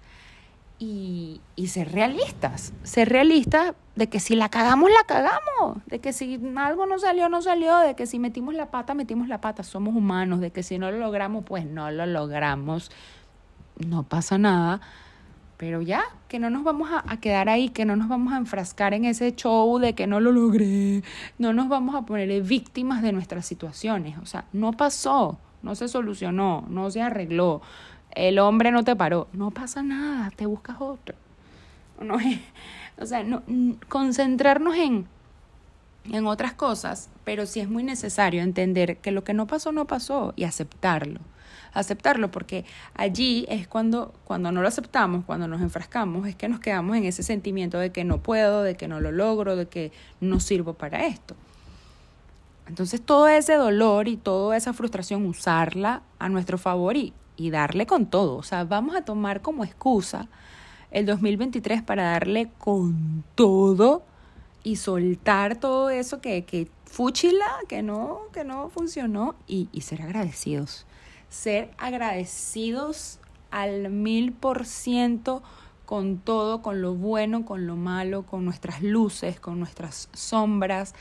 Y, 0.77 1.41
y, 1.55 1.67
ser 1.67 1.91
realistas. 1.93 2.73
Ser 2.83 3.09
realistas 3.09 3.73
de 3.95 4.07
que 4.07 4.19
si 4.19 4.35
la 4.35 4.49
cagamos, 4.49 4.89
la 4.91 5.05
cagamos. 5.07 5.77
De 5.85 5.99
que 5.99 6.11
si 6.11 6.39
algo 6.57 6.85
no 6.85 6.99
salió, 6.99 7.29
no 7.29 7.41
salió. 7.41 7.77
De 7.79 7.95
que 7.95 8.05
si 8.05 8.19
metimos 8.19 8.53
la 8.55 8.71
pata, 8.71 8.93
metimos 8.93 9.29
la 9.29 9.39
pata. 9.39 9.63
Somos 9.63 9.95
humanos. 9.95 10.41
De 10.41 10.51
que 10.51 10.63
si 10.63 10.77
no 10.77 10.91
lo 10.91 10.97
logramos, 10.97 11.45
pues 11.45 11.65
no 11.65 11.91
lo 11.91 12.05
logramos. 12.05 12.91
No 13.77 14.03
pasa 14.03 14.37
nada 14.37 14.81
pero 15.57 15.81
ya, 15.81 16.03
que 16.27 16.39
no 16.39 16.49
nos 16.49 16.63
vamos 16.63 16.89
a, 16.91 17.17
quedar 17.17 17.49
ahí, 17.49 17.69
que 17.69 17.85
no 17.85 17.95
nos 17.95 18.09
vamos 18.09 18.33
a 18.33 18.37
enfrascar 18.37 18.93
en 18.93 19.05
ese 19.05 19.33
show 19.35 19.79
de 19.79 19.93
que 19.93 20.07
no 20.07 20.19
lo 20.19 20.31
logré, 20.31 21.03
no 21.37 21.53
nos 21.53 21.69
vamos 21.69 21.95
a 21.95 22.01
poner 22.01 22.41
víctimas 22.41 23.01
de 23.01 23.13
nuestras 23.13 23.45
situaciones. 23.45 24.17
O 24.17 24.25
sea, 24.25 24.45
no 24.51 24.73
pasó, 24.73 25.39
no 25.61 25.75
se 25.75 25.87
solucionó, 25.87 26.65
no 26.69 26.91
se 26.91 27.01
arregló, 27.01 27.61
el 28.15 28.39
hombre 28.39 28.71
no 28.71 28.83
te 28.83 28.95
paró, 28.95 29.27
no 29.33 29.51
pasa 29.51 29.83
nada, 29.83 30.31
te 30.35 30.45
buscas 30.45 30.77
otro. 30.79 31.15
No, 32.01 32.17
o 32.97 33.05
sea, 33.05 33.23
no, 33.23 33.43
concentrarnos 33.87 34.75
en, 34.75 35.05
en 36.11 36.27
otras 36.27 36.53
cosas, 36.53 37.09
pero 37.23 37.45
sí 37.45 37.59
es 37.59 37.69
muy 37.69 37.83
necesario 37.83 38.41
entender 38.41 38.97
que 38.97 39.11
lo 39.11 39.23
que 39.23 39.33
no 39.33 39.47
pasó, 39.47 39.71
no 39.71 39.85
pasó 39.85 40.33
y 40.35 40.43
aceptarlo 40.43 41.19
aceptarlo, 41.75 42.31
porque 42.31 42.65
allí 42.95 43.45
es 43.49 43.67
cuando, 43.67 44.13
cuando 44.23 44.51
no 44.51 44.61
lo 44.61 44.67
aceptamos, 44.67 45.25
cuando 45.25 45.47
nos 45.47 45.61
enfrascamos, 45.61 46.27
es 46.27 46.35
que 46.35 46.47
nos 46.47 46.59
quedamos 46.59 46.97
en 46.97 47.03
ese 47.03 47.21
sentimiento 47.21 47.77
de 47.77 47.91
que 47.91 48.03
no 48.03 48.23
puedo, 48.23 48.63
de 48.63 48.75
que 48.75 48.87
no 48.87 49.01
lo 49.01 49.11
logro, 49.11 49.55
de 49.55 49.67
que 49.67 49.91
no 50.21 50.39
sirvo 50.39 50.73
para 50.73 51.05
esto. 51.05 51.35
Entonces 52.67 53.01
todo 53.01 53.27
ese 53.27 53.55
dolor 53.55 54.07
y 54.07 54.17
toda 54.17 54.57
esa 54.57 54.73
frustración, 54.73 55.25
usarla 55.25 56.01
a 56.17 56.29
nuestro 56.29 56.57
favor 56.57 56.97
y, 56.97 57.13
y 57.37 57.49
darle 57.49 57.85
con 57.85 58.05
todo. 58.07 58.37
O 58.37 58.43
sea, 58.43 58.63
vamos 58.63 58.95
a 58.95 59.03
tomar 59.03 59.41
como 59.41 59.63
excusa 59.63 60.27
el 60.91 61.05
2023 61.05 61.81
para 61.83 62.11
darle 62.11 62.51
con 62.57 63.23
todo 63.35 64.03
y 64.63 64.77
soltar 64.77 65.57
todo 65.57 65.89
eso 65.89 66.21
que, 66.21 66.45
que 66.45 66.69
fúchila, 66.85 67.45
que 67.67 67.83
no, 67.83 68.21
que 68.33 68.43
no 68.43 68.69
funcionó 68.69 69.35
y, 69.47 69.69
y 69.71 69.81
ser 69.81 70.01
agradecidos 70.01 70.85
ser 71.29 71.71
agradecidos 71.77 73.19
al 73.51 73.89
mil 73.89 74.31
por 74.31 74.65
ciento 74.65 75.43
con 75.85 76.17
todo, 76.17 76.61
con 76.61 76.81
lo 76.81 76.95
bueno, 76.95 77.45
con 77.45 77.67
lo 77.67 77.75
malo, 77.75 78.23
con 78.23 78.45
nuestras 78.45 78.81
luces, 78.81 79.39
con 79.39 79.59
nuestras 79.59 80.09
sombras, 80.13 80.95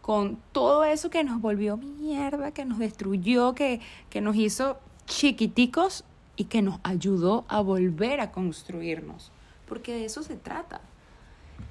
con 0.00 0.38
todo 0.52 0.84
eso 0.84 1.10
que 1.10 1.24
nos 1.24 1.40
volvió 1.40 1.76
mierda, 1.76 2.52
que 2.52 2.64
nos 2.64 2.78
destruyó, 2.78 3.54
que, 3.54 3.80
que 4.10 4.20
nos 4.20 4.36
hizo 4.36 4.78
chiquiticos 5.08 6.04
y 6.36 6.44
que 6.44 6.62
nos 6.62 6.78
ayudó 6.84 7.44
a 7.48 7.60
volver 7.60 8.20
a 8.20 8.30
construirnos. 8.30 9.32
Porque 9.66 9.92
de 9.92 10.04
eso 10.04 10.22
se 10.22 10.36
trata. 10.36 10.80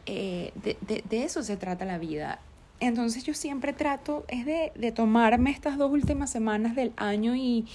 Eh, 0.06 0.52
de, 0.56 0.78
de, 0.82 1.04
de, 1.08 1.24
eso 1.24 1.42
se 1.44 1.56
trata 1.56 1.86
la 1.86 1.98
vida. 1.98 2.40
Entonces 2.80 3.24
yo 3.24 3.34
siempre 3.34 3.74
trato 3.74 4.26
es 4.28 4.46
de, 4.46 4.72
de 4.76 4.92
tomarme 4.92 5.52
estas 5.52 5.78
dos 5.78 5.92
últimas 5.92 6.30
semanas 6.30 6.76
del 6.76 6.94
año 6.98 7.36
y, 7.36 7.66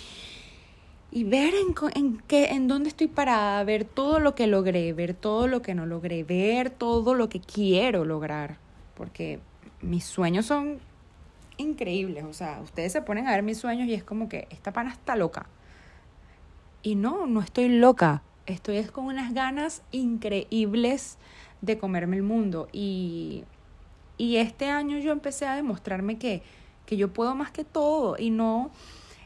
y 1.10 1.24
ver 1.24 1.54
en, 1.54 1.74
en, 1.94 2.18
qué, 2.26 2.50
en 2.50 2.68
dónde 2.68 2.90
estoy 2.90 3.08
parada, 3.08 3.64
ver 3.64 3.84
todo 3.84 4.18
lo 4.20 4.34
que 4.34 4.46
logré, 4.46 4.92
ver 4.92 5.14
todo 5.14 5.46
lo 5.46 5.62
que 5.62 5.74
no 5.74 5.86
logré, 5.86 6.24
ver 6.24 6.70
todo 6.70 7.14
lo 7.14 7.28
que 7.28 7.40
quiero 7.40 8.04
lograr. 8.04 8.58
Porque 8.94 9.40
mis 9.80 10.04
sueños 10.04 10.46
son 10.46 10.78
increíbles. 11.56 12.24
O 12.24 12.32
sea, 12.32 12.60
ustedes 12.62 12.92
se 12.92 13.02
ponen 13.02 13.28
a 13.28 13.32
ver 13.32 13.42
mis 13.42 13.58
sueños 13.58 13.88
y 13.88 13.94
es 13.94 14.04
como 14.04 14.28
que 14.28 14.46
esta 14.50 14.72
pana 14.72 14.90
está 14.92 15.16
loca. 15.16 15.46
Y 16.82 16.94
no, 16.94 17.26
no 17.26 17.40
estoy 17.40 17.68
loca. 17.68 18.22
Estoy 18.46 18.76
es 18.78 18.90
con 18.90 19.06
unas 19.06 19.34
ganas 19.34 19.82
increíbles 19.92 21.18
de 21.60 21.78
comerme 21.78 22.16
el 22.16 22.22
mundo. 22.22 22.68
Y 22.72 23.44
y 24.22 24.36
este 24.36 24.68
año 24.68 24.98
yo 24.98 25.10
empecé 25.10 25.46
a 25.46 25.56
demostrarme 25.56 26.16
que, 26.16 26.42
que 26.86 26.96
yo 26.96 27.12
puedo 27.12 27.34
más 27.34 27.50
que 27.50 27.64
todo 27.64 28.16
y 28.18 28.30
no, 28.30 28.70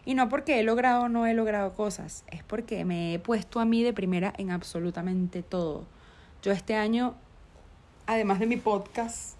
y 0.07 0.15
no 0.15 0.31
porque 0.31 0.59
he 0.59 0.63
logrado 0.63 1.03
o 1.03 1.09
no 1.11 1.27
he 1.27 1.35
logrado 1.35 1.75
cosas, 1.75 2.25
es 2.31 2.43
porque 2.43 2.85
me 2.87 3.13
he 3.13 3.19
puesto 3.19 3.61
a 3.61 3.65
mí 3.65 3.83
de 3.83 3.93
primera 3.93 4.33
en 4.39 4.51
absolutamente 4.51 5.43
todo. 5.43 5.85
Yo 6.43 6.53
este 6.53 6.77
año, 6.77 7.15
además 8.07 8.39
de 8.39 8.47
mi 8.47 8.57
podcast, 8.57 9.37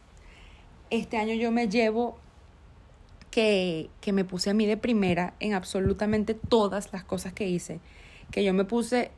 este 0.91 1.17
año 1.17 1.35
yo 1.35 1.51
me 1.53 1.69
llevo 1.69 2.19
que, 3.37 3.91
que 4.01 4.15
me 4.15 4.25
puse 4.25 4.49
a 4.49 4.55
mí 4.55 4.65
de 4.65 4.79
primera 4.79 5.35
en 5.41 5.53
absolutamente 5.53 6.33
todas 6.33 6.91
las 6.95 7.05
cosas 7.05 7.35
que 7.35 7.47
hice, 7.47 7.81
que 8.31 8.43
yo 8.43 8.55
me 8.55 8.65
puse 8.65 9.11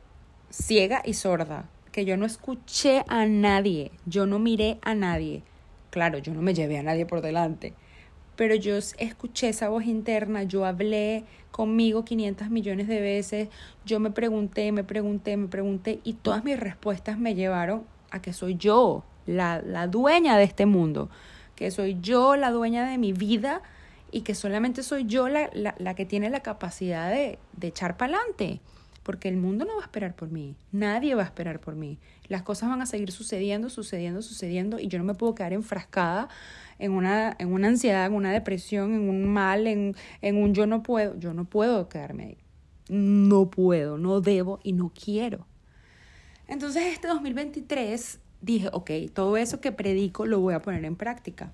ciega 0.49 1.01
y 1.05 1.13
sorda, 1.13 1.69
que 1.93 2.03
yo 2.03 2.17
no 2.17 2.25
escuché 2.25 3.05
a 3.07 3.25
nadie, 3.25 3.93
yo 4.05 4.25
no 4.25 4.37
miré 4.37 4.77
a 4.81 4.93
nadie, 4.93 5.41
Claro, 5.89 6.17
yo 6.17 6.33
no 6.33 6.41
me 6.41 6.53
llevé 6.53 6.77
a 6.79 6.83
nadie 6.83 7.05
por 7.05 7.21
delante, 7.21 7.73
pero 8.35 8.55
yo 8.55 8.75
escuché 8.75 9.47
esa 9.47 9.69
voz 9.69 9.85
interna, 9.85 10.43
yo 10.43 10.65
hablé 10.65 11.23
conmigo 11.51 12.03
500 12.03 12.49
millones 12.49 12.89
de 12.89 12.99
veces, 12.99 13.47
yo 13.85 14.01
me 14.01 14.11
pregunté, 14.11 14.73
me 14.73 14.83
pregunté, 14.83 15.37
me 15.37 15.47
pregunté 15.47 16.01
y 16.03 16.11
todas 16.11 16.43
mis 16.43 16.59
respuestas 16.59 17.17
me 17.17 17.35
llevaron 17.35 17.83
a 18.11 18.21
que 18.21 18.33
soy 18.33 18.55
yo 18.55 19.05
la, 19.25 19.61
la 19.65 19.87
dueña 19.87 20.37
de 20.37 20.43
este 20.43 20.65
mundo, 20.65 21.09
que 21.55 21.71
soy 21.71 21.97
yo 22.01 22.35
la 22.35 22.51
dueña 22.51 22.85
de 22.85 22.97
mi 22.97 23.13
vida 23.13 23.61
y 24.11 24.21
que 24.21 24.35
solamente 24.35 24.83
soy 24.83 25.05
yo 25.05 25.29
la, 25.29 25.49
la, 25.53 25.75
la 25.77 25.95
que 25.95 26.05
tiene 26.05 26.29
la 26.29 26.41
capacidad 26.41 27.09
de, 27.09 27.39
de 27.53 27.67
echar 27.67 27.97
para 27.97 28.17
adelante 28.17 28.61
porque 29.09 29.27
el 29.27 29.37
mundo 29.37 29.65
no 29.65 29.75
va 29.75 29.81
a 29.81 29.85
esperar 29.85 30.15
por 30.15 30.29
mí, 30.29 30.55
nadie 30.71 31.15
va 31.15 31.23
a 31.23 31.25
esperar 31.25 31.59
por 31.59 31.75
mí. 31.75 31.97
Las 32.27 32.43
cosas 32.43 32.69
van 32.69 32.83
a 32.83 32.85
seguir 32.85 33.11
sucediendo, 33.11 33.69
sucediendo, 33.71 34.21
sucediendo 34.21 34.79
y 34.79 34.87
yo 34.87 34.99
no 34.99 35.03
me 35.03 35.15
puedo 35.15 35.33
quedar 35.33 35.51
enfrascada 35.51 36.29
en 36.77 36.91
una, 36.91 37.35
en 37.39 37.51
una 37.51 37.69
ansiedad, 37.69 38.05
en 38.05 38.13
una 38.13 38.31
depresión, 38.31 38.93
en 38.93 39.09
un 39.09 39.27
mal, 39.27 39.65
en, 39.65 39.95
en 40.21 40.37
un 40.37 40.53
yo 40.53 40.67
no 40.67 40.83
puedo. 40.83 41.17
Yo 41.17 41.33
no 41.33 41.45
puedo 41.45 41.89
quedarme 41.89 42.23
ahí. 42.23 42.37
No 42.89 43.49
puedo, 43.49 43.97
no 43.97 44.21
debo 44.21 44.59
y 44.61 44.73
no 44.73 44.91
quiero. 44.93 45.47
Entonces 46.47 46.83
este 46.93 47.07
2023 47.07 48.19
dije, 48.41 48.69
ok, 48.71 48.91
todo 49.11 49.37
eso 49.37 49.59
que 49.59 49.71
predico 49.71 50.27
lo 50.27 50.39
voy 50.39 50.53
a 50.53 50.61
poner 50.61 50.85
en 50.85 50.95
práctica. 50.95 51.51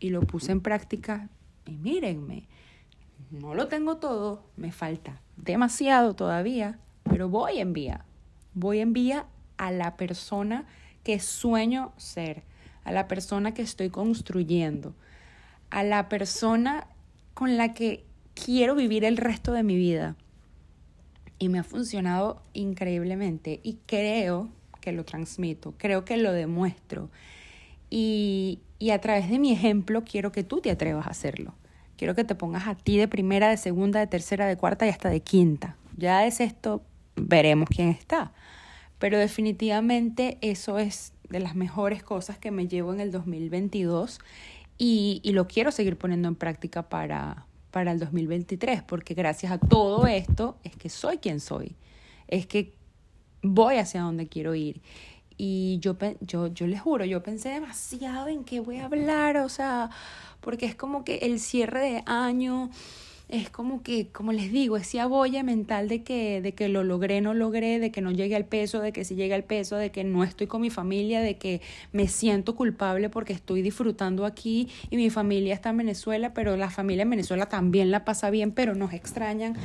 Y 0.00 0.08
lo 0.08 0.22
puse 0.22 0.52
en 0.52 0.62
práctica 0.62 1.28
y 1.66 1.72
mírenme, 1.72 2.48
no 3.30 3.54
lo 3.54 3.68
tengo 3.68 3.96
todo, 3.96 4.44
me 4.56 4.72
falta 4.72 5.22
demasiado 5.42 6.14
todavía, 6.14 6.78
pero 7.02 7.28
voy 7.28 7.58
en 7.58 7.72
vía. 7.72 8.04
Voy 8.54 8.80
en 8.80 8.92
vía 8.92 9.26
a 9.56 9.70
la 9.70 9.96
persona 9.96 10.66
que 11.04 11.18
sueño 11.18 11.92
ser, 11.96 12.42
a 12.84 12.92
la 12.92 13.08
persona 13.08 13.54
que 13.54 13.62
estoy 13.62 13.90
construyendo, 13.90 14.94
a 15.70 15.82
la 15.82 16.08
persona 16.08 16.86
con 17.34 17.56
la 17.56 17.74
que 17.74 18.04
quiero 18.34 18.74
vivir 18.74 19.04
el 19.04 19.16
resto 19.16 19.52
de 19.52 19.62
mi 19.62 19.76
vida. 19.76 20.16
Y 21.38 21.48
me 21.48 21.58
ha 21.58 21.64
funcionado 21.64 22.40
increíblemente 22.52 23.60
y 23.62 23.78
creo 23.86 24.48
que 24.80 24.92
lo 24.92 25.04
transmito, 25.04 25.74
creo 25.76 26.04
que 26.04 26.16
lo 26.16 26.32
demuestro. 26.32 27.10
Y, 27.90 28.60
y 28.82 28.90
a 28.90 29.00
través 29.00 29.30
de 29.30 29.38
mi 29.38 29.52
ejemplo 29.52 30.02
quiero 30.02 30.32
que 30.32 30.42
tú 30.42 30.60
te 30.60 30.68
atrevas 30.68 31.06
a 31.06 31.10
hacerlo. 31.10 31.54
Quiero 31.96 32.16
que 32.16 32.24
te 32.24 32.34
pongas 32.34 32.66
a 32.66 32.74
ti 32.74 32.98
de 32.98 33.06
primera, 33.06 33.48
de 33.48 33.56
segunda, 33.56 34.00
de 34.00 34.08
tercera, 34.08 34.44
de 34.44 34.56
cuarta 34.56 34.86
y 34.86 34.88
hasta 34.88 35.08
de 35.08 35.20
quinta. 35.20 35.76
Ya 35.96 36.26
es 36.26 36.40
esto, 36.40 36.82
veremos 37.14 37.68
quién 37.68 37.90
está. 37.90 38.32
Pero 38.98 39.20
definitivamente 39.20 40.36
eso 40.40 40.80
es 40.80 41.12
de 41.28 41.38
las 41.38 41.54
mejores 41.54 42.02
cosas 42.02 42.38
que 42.38 42.50
me 42.50 42.66
llevo 42.66 42.92
en 42.92 42.98
el 42.98 43.12
2022 43.12 44.18
y, 44.78 45.20
y 45.22 45.30
lo 45.30 45.46
quiero 45.46 45.70
seguir 45.70 45.96
poniendo 45.96 46.26
en 46.26 46.34
práctica 46.34 46.88
para, 46.88 47.46
para 47.70 47.92
el 47.92 48.00
2023, 48.00 48.82
porque 48.82 49.14
gracias 49.14 49.52
a 49.52 49.58
todo 49.58 50.08
esto 50.08 50.58
es 50.64 50.74
que 50.74 50.88
soy 50.88 51.18
quien 51.18 51.38
soy, 51.38 51.76
es 52.26 52.48
que 52.48 52.74
voy 53.42 53.76
hacia 53.76 54.00
donde 54.00 54.26
quiero 54.26 54.56
ir. 54.56 54.82
Y 55.44 55.80
yo, 55.80 55.96
yo, 56.20 56.46
yo 56.54 56.68
les 56.68 56.80
juro, 56.80 57.04
yo 57.04 57.20
pensé 57.20 57.48
demasiado 57.48 58.28
en 58.28 58.44
qué 58.44 58.60
voy 58.60 58.76
a 58.76 58.84
hablar, 58.84 59.38
o 59.38 59.48
sea, 59.48 59.90
porque 60.40 60.66
es 60.66 60.76
como 60.76 61.02
que 61.04 61.16
el 61.16 61.40
cierre 61.40 61.80
de 61.80 62.02
año 62.06 62.70
es 63.28 63.50
como 63.50 63.82
que, 63.82 64.06
como 64.06 64.30
les 64.30 64.52
digo, 64.52 64.76
ese 64.76 65.00
aboya 65.00 65.42
mental 65.42 65.88
de 65.88 66.04
que, 66.04 66.40
de 66.40 66.52
que 66.54 66.68
lo 66.68 66.84
logré, 66.84 67.20
no 67.20 67.34
logré, 67.34 67.80
de 67.80 67.90
que 67.90 68.00
no 68.00 68.12
llegue 68.12 68.36
al 68.36 68.44
peso, 68.44 68.78
de 68.78 68.92
que 68.92 69.04
si 69.04 69.16
llega 69.16 69.34
al 69.34 69.42
peso, 69.42 69.74
de 69.74 69.90
que 69.90 70.04
no 70.04 70.22
estoy 70.22 70.46
con 70.46 70.60
mi 70.60 70.70
familia, 70.70 71.20
de 71.20 71.38
que 71.38 71.60
me 71.90 72.06
siento 72.06 72.54
culpable 72.54 73.08
porque 73.08 73.32
estoy 73.32 73.62
disfrutando 73.62 74.26
aquí 74.26 74.68
y 74.90 74.96
mi 74.96 75.10
familia 75.10 75.54
está 75.54 75.70
en 75.70 75.78
Venezuela, 75.78 76.34
pero 76.34 76.56
la 76.56 76.70
familia 76.70 77.02
en 77.02 77.10
Venezuela 77.10 77.46
también 77.46 77.90
la 77.90 78.04
pasa 78.04 78.30
bien, 78.30 78.52
pero 78.52 78.76
nos 78.76 78.92
extrañan 78.92 79.56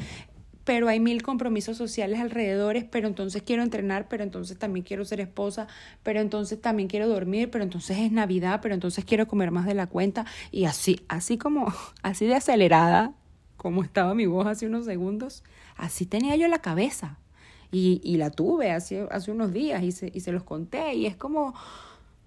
pero 0.67 0.89
hay 0.89 0.99
mil 0.99 1.23
compromisos 1.23 1.77
sociales 1.77 2.19
alrededor, 2.19 2.75
pero 2.91 3.07
entonces 3.07 3.41
quiero 3.41 3.63
entrenar, 3.63 4.09
pero 4.09 4.25
entonces 4.25 4.59
también 4.59 4.83
quiero 4.85 5.05
ser 5.05 5.21
esposa, 5.21 5.67
pero 6.03 6.19
entonces 6.19 6.59
también 6.59 6.89
quiero 6.89 7.07
dormir, 7.07 7.49
pero 7.49 7.63
entonces 7.63 7.97
es 7.99 8.11
Navidad, 8.11 8.59
pero 8.61 8.73
entonces 8.73 9.05
quiero 9.05 9.29
comer 9.29 9.49
más 9.49 9.65
de 9.65 9.75
la 9.75 9.87
cuenta 9.87 10.25
y 10.51 10.65
así, 10.65 10.99
así 11.07 11.37
como, 11.37 11.73
así 12.03 12.25
de 12.25 12.35
acelerada 12.35 13.13
como 13.55 13.81
estaba 13.81 14.13
mi 14.13 14.25
voz 14.25 14.45
hace 14.45 14.67
unos 14.67 14.83
segundos, 14.83 15.45
así 15.77 16.05
tenía 16.05 16.35
yo 16.35 16.49
la 16.49 16.59
cabeza. 16.59 17.17
Y, 17.71 18.01
y 18.03 18.17
la 18.17 18.29
tuve 18.29 18.71
hace, 18.71 19.07
hace 19.09 19.31
unos 19.31 19.53
días 19.53 19.83
y 19.83 19.93
se, 19.93 20.11
y 20.13 20.19
se 20.19 20.33
los 20.33 20.43
conté. 20.43 20.95
Y 20.95 21.05
es 21.05 21.15
como, 21.15 21.53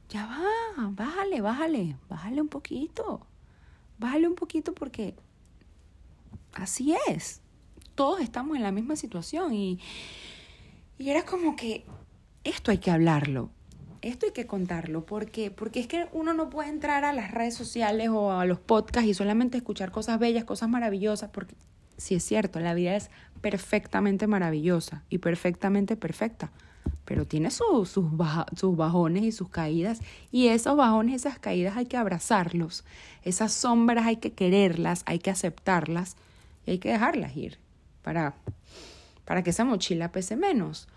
ya 0.08 0.26
va, 0.26 0.88
bájale, 0.88 1.42
bájale, 1.42 1.96
bájale 2.08 2.40
un 2.40 2.48
poquito. 2.48 3.26
Bájale 3.98 4.28
un 4.28 4.34
poquito 4.34 4.74
porque 4.74 5.14
así 6.54 6.94
es. 7.08 7.39
Todos 8.00 8.22
estamos 8.22 8.56
en 8.56 8.62
la 8.62 8.72
misma 8.72 8.96
situación. 8.96 9.52
Y, 9.52 9.78
y 10.96 11.10
era 11.10 11.22
como 11.26 11.54
que 11.54 11.84
esto 12.44 12.70
hay 12.70 12.78
que 12.78 12.90
hablarlo 12.90 13.50
esto 14.00 14.24
hay 14.24 14.32
que 14.32 14.46
contarlo, 14.46 15.04
porque, 15.04 15.50
porque 15.50 15.80
es 15.80 15.86
que 15.86 16.08
uno 16.12 16.32
no 16.32 16.48
puede 16.48 16.70
entrar 16.70 17.04
a 17.04 17.12
las 17.12 17.30
redes 17.30 17.54
sociales 17.54 18.08
o 18.08 18.32
a 18.32 18.46
los 18.46 18.58
podcasts 18.58 19.06
y 19.06 19.12
solamente 19.12 19.58
escuchar 19.58 19.90
cosas 19.90 20.18
bellas, 20.18 20.44
cosas 20.44 20.70
maravillosas, 20.70 21.28
porque 21.28 21.54
sí 21.98 22.14
es 22.14 22.24
cierto, 22.24 22.58
la 22.60 22.72
vida 22.72 22.96
es 22.96 23.10
perfectamente 23.42 24.26
maravillosa 24.26 25.04
y 25.10 25.18
perfectamente 25.18 25.94
perfecta, 25.94 26.50
pero 27.04 27.26
tiene 27.26 27.50
sus, 27.50 27.90
sus 27.90 28.76
bajones 28.76 29.24
y 29.24 29.32
sus 29.32 29.50
caídas, 29.50 30.00
y 30.32 30.46
esos 30.48 30.74
bajones, 30.74 31.16
esas 31.16 31.38
caídas 31.38 31.76
hay 31.76 31.84
que 31.84 31.98
abrazarlos, 31.98 32.86
esas 33.24 33.52
sombras 33.52 34.06
hay 34.06 34.16
que 34.16 34.32
quererlas, 34.32 35.02
hay 35.04 35.18
que 35.18 35.28
aceptarlas 35.28 36.16
y 36.64 36.70
hay 36.70 36.78
que 36.78 36.92
dejarlas 36.92 37.36
ir 37.36 37.58
para, 38.02 38.34
para 39.24 39.42
que 39.42 39.50
esa 39.50 39.64
mochila 39.64 40.12
pese 40.12 40.36
menos. 40.36 40.88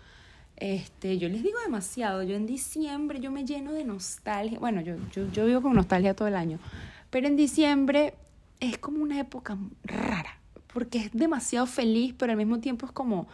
Este, 0.56 1.18
yo 1.18 1.28
les 1.28 1.42
digo 1.42 1.58
demasiado, 1.64 2.22
yo 2.22 2.36
en 2.36 2.46
diciembre 2.46 3.20
yo 3.20 3.30
me 3.30 3.44
lleno 3.44 3.72
de 3.72 3.84
nostalgia, 3.84 4.58
bueno, 4.58 4.80
yo, 4.80 4.94
yo, 5.12 5.28
yo 5.32 5.46
vivo 5.46 5.62
con 5.62 5.74
nostalgia 5.74 6.14
todo 6.14 6.28
el 6.28 6.36
año, 6.36 6.60
pero 7.10 7.26
en 7.26 7.34
diciembre 7.34 8.14
es 8.60 8.78
como 8.78 9.02
una 9.02 9.18
época 9.18 9.58
rara, 9.82 10.38
porque 10.72 10.98
es 10.98 11.12
demasiado 11.12 11.66
feliz, 11.66 12.14
pero 12.16 12.32
al 12.32 12.38
mismo 12.38 12.60
tiempo 12.60 12.86
es 12.86 12.92
como, 12.92 13.26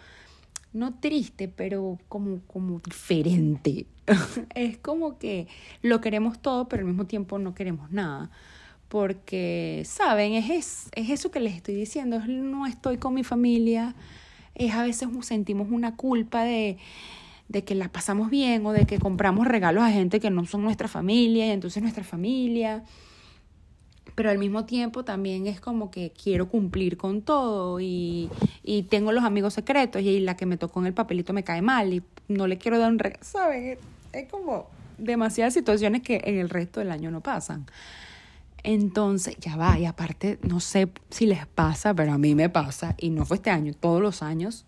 no 0.72 0.94
triste, 0.94 1.48
pero 1.48 1.98
como, 2.08 2.40
como 2.46 2.80
diferente. 2.80 3.86
es 4.54 4.78
como 4.78 5.18
que 5.18 5.48
lo 5.82 6.00
queremos 6.00 6.40
todo, 6.40 6.68
pero 6.68 6.80
al 6.80 6.88
mismo 6.88 7.06
tiempo 7.06 7.38
no 7.38 7.54
queremos 7.54 7.90
nada. 7.90 8.30
Porque, 8.90 9.84
¿saben? 9.86 10.32
Es, 10.34 10.50
es, 10.50 10.90
es 10.96 11.10
eso 11.10 11.30
que 11.30 11.38
les 11.38 11.54
estoy 11.54 11.76
diciendo, 11.76 12.20
no 12.26 12.66
estoy 12.66 12.98
con 12.98 13.14
mi 13.14 13.22
familia, 13.22 13.94
es 14.56 14.74
a 14.74 14.82
veces 14.82 15.08
sentimos 15.22 15.68
una 15.70 15.94
culpa 15.94 16.42
de, 16.42 16.76
de 17.46 17.62
que 17.62 17.76
la 17.76 17.88
pasamos 17.88 18.30
bien 18.30 18.66
o 18.66 18.72
de 18.72 18.86
que 18.86 18.98
compramos 18.98 19.46
regalos 19.46 19.84
a 19.84 19.90
gente 19.92 20.18
que 20.18 20.30
no 20.30 20.44
son 20.44 20.64
nuestra 20.64 20.88
familia 20.88 21.46
y 21.46 21.50
entonces 21.50 21.80
nuestra 21.82 22.02
familia. 22.02 22.82
Pero 24.16 24.28
al 24.28 24.38
mismo 24.38 24.66
tiempo 24.66 25.04
también 25.04 25.46
es 25.46 25.60
como 25.60 25.92
que 25.92 26.10
quiero 26.10 26.48
cumplir 26.48 26.96
con 26.96 27.22
todo 27.22 27.80
y, 27.80 28.28
y 28.64 28.82
tengo 28.82 29.12
los 29.12 29.22
amigos 29.22 29.54
secretos 29.54 30.02
y 30.02 30.18
la 30.18 30.36
que 30.36 30.46
me 30.46 30.56
tocó 30.56 30.80
en 30.80 30.86
el 30.86 30.94
papelito 30.94 31.32
me 31.32 31.44
cae 31.44 31.62
mal 31.62 31.94
y 31.94 32.02
no 32.26 32.48
le 32.48 32.58
quiero 32.58 32.80
dar 32.80 32.90
un 32.90 32.98
regalo. 32.98 33.22
¿Saben? 33.22 33.78
Es 34.12 34.28
como 34.28 34.66
demasiadas 34.98 35.54
situaciones 35.54 36.02
que 36.02 36.22
en 36.24 36.38
el 36.38 36.48
resto 36.48 36.80
del 36.80 36.90
año 36.90 37.12
no 37.12 37.20
pasan. 37.20 37.66
Entonces, 38.62 39.36
ya 39.38 39.56
va, 39.56 39.78
y 39.78 39.86
aparte, 39.86 40.38
no 40.42 40.60
sé 40.60 40.90
si 41.10 41.26
les 41.26 41.46
pasa, 41.46 41.94
pero 41.94 42.12
a 42.12 42.18
mí 42.18 42.34
me 42.34 42.48
pasa, 42.48 42.94
y 42.98 43.10
no 43.10 43.24
fue 43.24 43.36
este 43.36 43.50
año, 43.50 43.72
todos 43.74 44.02
los 44.02 44.22
años. 44.22 44.66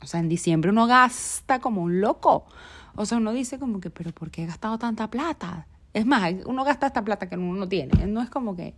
O 0.00 0.06
sea, 0.06 0.20
en 0.20 0.28
diciembre 0.28 0.70
uno 0.70 0.86
gasta 0.86 1.60
como 1.60 1.82
un 1.82 2.00
loco. 2.00 2.46
O 2.94 3.06
sea, 3.06 3.18
uno 3.18 3.32
dice 3.32 3.58
como 3.58 3.80
que, 3.80 3.90
pero 3.90 4.12
¿por 4.12 4.30
qué 4.30 4.44
he 4.44 4.46
gastado 4.46 4.78
tanta 4.78 5.08
plata? 5.10 5.66
Es 5.94 6.06
más, 6.06 6.32
uno 6.46 6.64
gasta 6.64 6.86
esta 6.86 7.04
plata 7.04 7.28
que 7.28 7.36
uno 7.36 7.58
no 7.58 7.68
tiene. 7.68 8.06
No 8.06 8.20
es 8.22 8.30
como 8.30 8.54
que, 8.56 8.74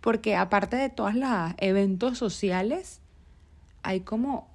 porque 0.00 0.36
aparte 0.36 0.76
de 0.76 0.88
todos 0.88 1.14
los 1.14 1.30
eventos 1.58 2.18
sociales, 2.18 3.00
hay 3.82 4.00
como 4.00 4.48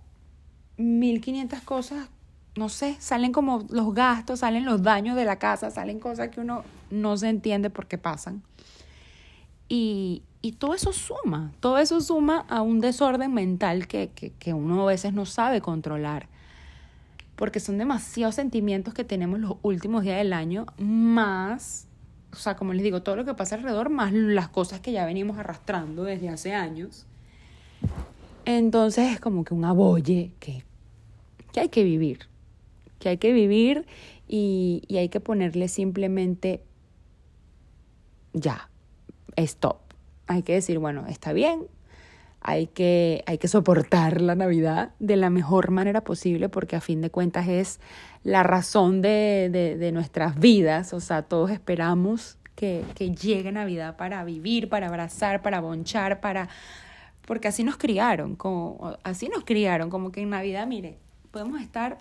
1500 0.77 1.61
cosas, 1.61 2.09
no 2.55 2.69
sé, 2.69 2.95
salen 2.99 3.31
como 3.31 3.65
los 3.69 3.93
gastos, 3.93 4.39
salen 4.39 4.65
los 4.65 4.83
daños 4.83 5.15
de 5.15 5.25
la 5.25 5.37
casa, 5.37 5.71
salen 5.71 5.99
cosas 5.99 6.29
que 6.29 6.39
uno 6.39 6.63
no 6.91 7.17
se 7.17 7.29
entiende 7.29 7.69
por 7.69 7.87
qué 7.87 7.97
pasan. 7.97 8.43
Y, 9.75 10.21
todo 10.59 10.75
eso 10.75 10.93
suma, 10.93 11.51
todo 11.59 11.79
eso 11.79 11.99
suma 11.99 12.45
a 12.47 12.61
un 12.61 12.79
desorden 12.79 13.33
mental 13.33 13.87
que, 13.87 14.11
que, 14.11 14.53
uno 14.53 14.83
a 14.83 14.85
veces 14.85 15.13
no 15.13 15.25
sabe 15.25 15.61
controlar 15.61 16.27
porque 17.35 17.59
son 17.59 17.79
demasiados 17.79 18.35
sentimientos 18.35 18.93
que 18.93 19.03
tenemos 19.03 19.39
los 19.39 19.55
últimos 19.63 20.03
días 20.03 20.17
del 20.17 20.31
año, 20.31 20.67
más, 20.77 21.87
o 22.31 22.35
sea, 22.35 22.55
como 22.55 22.73
les 22.73 22.83
digo, 22.83 23.01
todo 23.01 23.15
lo 23.15 23.25
que 23.25 23.33
pasa 23.33 23.55
alrededor, 23.55 23.89
más 23.89 24.13
las 24.13 24.47
cosas 24.47 24.79
que 24.79 24.91
ya 24.91 25.07
venimos 25.07 25.39
arrastrando 25.39 26.03
desde 26.03 26.29
hace 26.29 26.53
años. 26.53 27.07
Entonces 28.45 29.13
es 29.13 29.19
como 29.19 29.43
que 29.43 29.55
un 29.55 29.65
aboye 29.65 30.33
que, 30.39 30.63
que 31.51 31.59
hay 31.61 31.69
que 31.69 31.83
vivir, 31.83 32.27
que 32.99 33.09
hay 33.09 33.17
que 33.17 33.33
vivir 33.33 33.87
y 34.27 34.85
hay 34.91 35.09
que 35.09 35.19
ponerle 35.19 35.67
simplemente 35.67 36.61
ya, 38.33 38.69
stop. 39.37 39.77
Hay 40.27 40.43
que 40.43 40.53
decir, 40.53 40.79
bueno, 40.79 41.05
está 41.07 41.33
bien, 41.33 41.67
hay 42.43 42.67
que, 42.67 43.23
hay 43.25 43.37
que 43.37 43.47
soportar 43.47 44.21
la 44.21 44.35
Navidad 44.35 44.91
de 44.99 45.15
la 45.15 45.29
mejor 45.29 45.71
manera 45.71 46.01
posible 46.01 46.49
porque 46.49 46.75
a 46.75 46.81
fin 46.81 47.01
de 47.01 47.09
cuentas 47.09 47.47
es 47.47 47.79
la 48.23 48.43
razón 48.43 49.01
de, 49.01 49.49
de, 49.79 49.91
nuestras 49.91 50.39
vidas, 50.39 50.93
o 50.93 50.99
sea, 50.99 51.23
todos 51.23 51.51
esperamos 51.51 52.37
que, 52.55 52.83
que, 52.95 53.11
llegue 53.11 53.51
Navidad 53.51 53.95
para 53.97 54.23
vivir, 54.23 54.69
para 54.69 54.87
abrazar, 54.87 55.41
para 55.41 55.59
bonchar, 55.61 56.21
para... 56.21 56.49
porque 57.25 57.47
así 57.47 57.63
nos 57.63 57.77
criaron, 57.77 58.35
como, 58.35 58.97
así 59.03 59.29
nos 59.29 59.43
criaron, 59.43 59.89
como 59.89 60.11
que 60.11 60.21
en 60.21 60.29
Navidad, 60.29 60.67
mire, 60.67 60.97
podemos 61.31 61.61
estar 61.61 61.97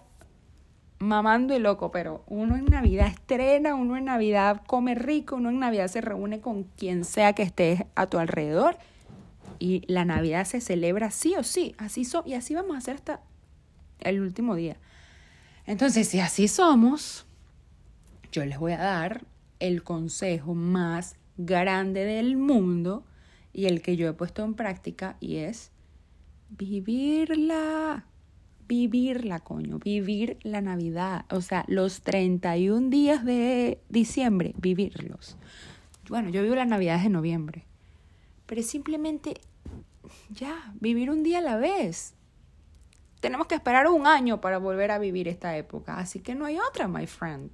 mamando 1.03 1.55
y 1.55 1.59
loco, 1.59 1.91
pero 1.91 2.23
uno 2.29 2.57
en 2.57 2.67
Navidad 2.67 3.09
estrena, 3.09 3.75
uno 3.75 3.97
en 3.97 4.05
Navidad 4.05 4.63
come 4.67 4.95
rico, 4.95 5.37
uno 5.37 5.51
en 5.51 5.59
Navidad 5.59 5.89
se 5.89 6.01
reúne 6.01 6.41
con 6.41 6.65
quien 6.65 7.05
sea 7.05 7.33
que 7.33 7.43
esté 7.43 7.87
a 7.97 8.07
tu 8.07 8.19
alrededor 8.19 8.79
y 9.59 9.83
la 9.89 10.05
Navidad 10.05 10.45
se 10.45 10.61
celebra 10.61 11.11
sí 11.11 11.35
o 11.37 11.43
sí, 11.43 11.75
así 11.77 12.05
so 12.05 12.23
y 12.25 12.35
así 12.35 12.55
vamos 12.55 12.77
a 12.77 12.79
hacer 12.79 12.95
hasta 12.95 13.21
el 14.01 14.21
último 14.21 14.55
día. 14.55 14.77
Entonces, 15.67 16.09
si 16.09 16.21
así 16.21 16.47
somos, 16.47 17.27
yo 18.31 18.45
les 18.45 18.59
voy 18.59 18.73
a 18.73 18.79
dar 18.79 19.25
el 19.59 19.83
consejo 19.83 20.55
más 20.55 21.17
grande 21.37 22.05
del 22.05 22.37
mundo 22.37 23.05
y 23.53 23.67
el 23.67 23.83
que 23.83 23.97
yo 23.97 24.09
he 24.09 24.13
puesto 24.13 24.45
en 24.45 24.55
práctica 24.55 25.17
y 25.21 25.37
es 25.37 25.73
vivirla 26.51 28.07
vivirla, 28.73 29.41
coño, 29.41 29.79
vivir 29.79 30.39
la 30.45 30.63
Navidad, 30.63 31.27
o 31.31 31.43
sea, 31.43 31.63
los 31.69 32.01
31 32.01 32.89
días 32.89 33.23
de 33.23 33.79
diciembre, 33.91 34.55
vivirlos. 34.57 35.37
Bueno, 36.09 36.31
yo 36.31 36.43
vivo 36.43 36.55
las 36.55 36.67
Navidades 36.67 37.03
de 37.03 37.11
noviembre, 37.11 37.67
pero 38.47 38.63
simplemente 38.63 39.35
ya, 40.31 40.73
vivir 40.81 41.11
un 41.11 41.23
día 41.23 41.39
a 41.39 41.43
la 41.43 41.59
vez. 41.59 42.15
Tenemos 43.21 43.47
que 43.47 43.57
esperar 43.57 43.89
un 43.89 44.07
año 44.07 44.41
para 44.41 44.57
volver 44.57 44.91
a 44.91 44.99
vivir 44.99 45.29
esta 45.29 45.55
época, 45.55 45.99
así 45.99 46.21
que 46.21 46.35
no 46.35 46.47
hay 46.47 46.57
otra, 46.59 46.89
my 46.89 47.07
friend. 47.07 47.51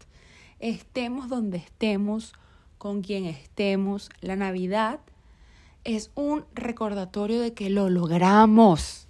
Estemos 0.61 1.29
donde 1.29 1.57
estemos, 1.57 2.33
con 2.79 3.03
quien 3.03 3.25
estemos, 3.25 4.09
la 4.21 4.37
Navidad 4.37 5.01
es 5.83 6.13
un 6.15 6.45
recordatorio 6.55 7.41
de 7.41 7.55
que 7.55 7.71
lo 7.71 7.91
logramos 7.91 9.08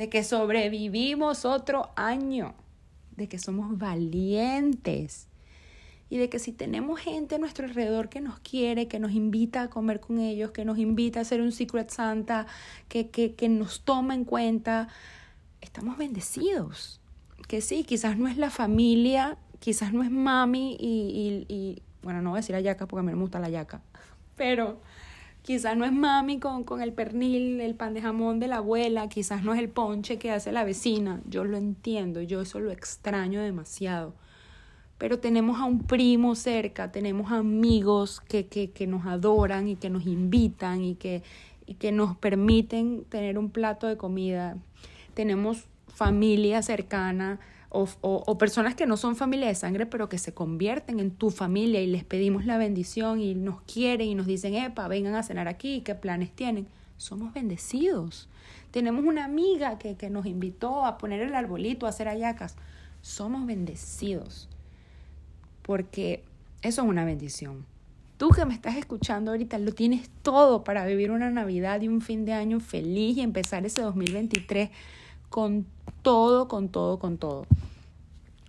de 0.00 0.08
que 0.08 0.24
sobrevivimos 0.24 1.44
otro 1.44 1.90
año, 1.94 2.54
de 3.16 3.28
que 3.28 3.38
somos 3.38 3.76
valientes 3.76 5.28
y 6.08 6.16
de 6.16 6.30
que 6.30 6.38
si 6.38 6.52
tenemos 6.52 6.98
gente 7.00 7.34
a 7.34 7.38
nuestro 7.38 7.66
alrededor 7.66 8.08
que 8.08 8.22
nos 8.22 8.38
quiere, 8.38 8.88
que 8.88 8.98
nos 8.98 9.12
invita 9.12 9.64
a 9.64 9.68
comer 9.68 10.00
con 10.00 10.18
ellos, 10.18 10.52
que 10.52 10.64
nos 10.64 10.78
invita 10.78 11.18
a 11.18 11.22
hacer 11.22 11.42
un 11.42 11.52
Secret 11.52 11.90
Santa, 11.90 12.46
que, 12.88 13.10
que, 13.10 13.34
que 13.34 13.50
nos 13.50 13.82
toma 13.82 14.14
en 14.14 14.24
cuenta, 14.24 14.88
estamos 15.60 15.98
bendecidos. 15.98 17.02
Que 17.46 17.60
sí, 17.60 17.84
quizás 17.84 18.16
no 18.16 18.26
es 18.26 18.38
la 18.38 18.48
familia, 18.48 19.36
quizás 19.58 19.92
no 19.92 20.02
es 20.02 20.10
mami 20.10 20.78
y, 20.80 21.44
y, 21.46 21.54
y 21.54 21.82
bueno, 22.02 22.22
no 22.22 22.30
voy 22.30 22.38
a 22.38 22.40
decir 22.40 22.58
yaca 22.58 22.86
porque 22.86 23.00
a 23.00 23.02
mí 23.02 23.12
me 23.12 23.20
gusta 23.20 23.38
la 23.38 23.50
yaca, 23.50 23.82
pero 24.34 24.80
quizás 25.42 25.76
no 25.76 25.84
es 25.84 25.92
mami 25.92 26.38
con, 26.38 26.64
con 26.64 26.82
el 26.82 26.92
pernil, 26.92 27.60
el 27.60 27.74
pan 27.74 27.94
de 27.94 28.02
jamón 28.02 28.40
de 28.40 28.48
la 28.48 28.56
abuela, 28.56 29.08
quizás 29.08 29.42
no 29.42 29.54
es 29.54 29.60
el 29.60 29.68
ponche 29.68 30.18
que 30.18 30.30
hace 30.30 30.52
la 30.52 30.64
vecina, 30.64 31.20
yo 31.28 31.44
lo 31.44 31.56
entiendo, 31.56 32.20
yo 32.20 32.40
eso 32.40 32.60
lo 32.60 32.70
extraño 32.70 33.40
demasiado 33.42 34.14
pero 35.00 35.18
tenemos 35.18 35.58
a 35.58 35.64
un 35.64 35.78
primo 35.78 36.34
cerca, 36.34 36.92
tenemos 36.92 37.32
amigos 37.32 38.20
que, 38.20 38.48
que, 38.48 38.70
que 38.70 38.86
nos 38.86 39.06
adoran 39.06 39.66
y 39.66 39.76
que 39.76 39.88
nos 39.88 40.04
invitan 40.04 40.84
y 40.84 40.94
que, 40.94 41.22
y 41.64 41.76
que 41.76 41.90
nos 41.90 42.18
permiten 42.18 43.04
tener 43.08 43.38
un 43.38 43.48
plato 43.48 43.86
de 43.86 43.96
comida. 43.96 44.58
Tenemos 45.14 45.64
familia 45.88 46.60
cercana 46.60 47.40
o, 47.70 47.88
o, 48.00 48.38
personas 48.38 48.74
que 48.74 48.86
no 48.86 48.96
son 48.96 49.14
familia 49.14 49.46
de 49.46 49.54
sangre, 49.54 49.86
pero 49.86 50.08
que 50.08 50.18
se 50.18 50.34
convierten 50.34 50.98
en 50.98 51.12
tu 51.12 51.30
familia 51.30 51.80
y 51.80 51.86
les 51.86 52.04
pedimos 52.04 52.44
la 52.44 52.58
bendición 52.58 53.20
y 53.20 53.34
nos 53.34 53.62
quieren 53.62 54.08
y 54.08 54.14
nos 54.14 54.26
dicen, 54.26 54.54
epa, 54.54 54.88
vengan 54.88 55.14
a 55.14 55.22
cenar 55.22 55.46
aquí, 55.46 55.80
¿qué 55.82 55.94
planes 55.94 56.32
tienen? 56.32 56.66
Somos 56.96 57.32
bendecidos. 57.32 58.28
Tenemos 58.72 59.04
una 59.04 59.24
amiga 59.24 59.78
que, 59.78 59.96
que 59.96 60.10
nos 60.10 60.26
invitó 60.26 60.84
a 60.84 60.98
poner 60.98 61.20
el 61.20 61.34
arbolito, 61.34 61.86
a 61.86 61.90
hacer 61.90 62.08
ayacas. 62.08 62.56
Somos 63.02 63.46
bendecidos 63.46 64.48
porque 65.62 66.24
eso 66.62 66.82
es 66.82 66.88
una 66.88 67.04
bendición. 67.04 67.64
Tú 68.16 68.30
que 68.30 68.44
me 68.44 68.54
estás 68.54 68.76
escuchando 68.76 69.30
ahorita 69.30 69.56
lo 69.58 69.72
tienes 69.72 70.10
todo 70.22 70.64
para 70.64 70.84
vivir 70.84 71.12
una 71.12 71.30
Navidad 71.30 71.80
y 71.80 71.86
un 71.86 72.00
fin 72.00 72.24
de 72.24 72.32
año 72.32 72.58
feliz 72.58 73.16
y 73.16 73.20
empezar 73.20 73.64
ese 73.64 73.80
2023 73.80 74.70
con 75.28 75.64
todo, 76.02 76.48
con 76.48 76.68
todo, 76.68 76.98
con 76.98 77.18
todo. 77.18 77.46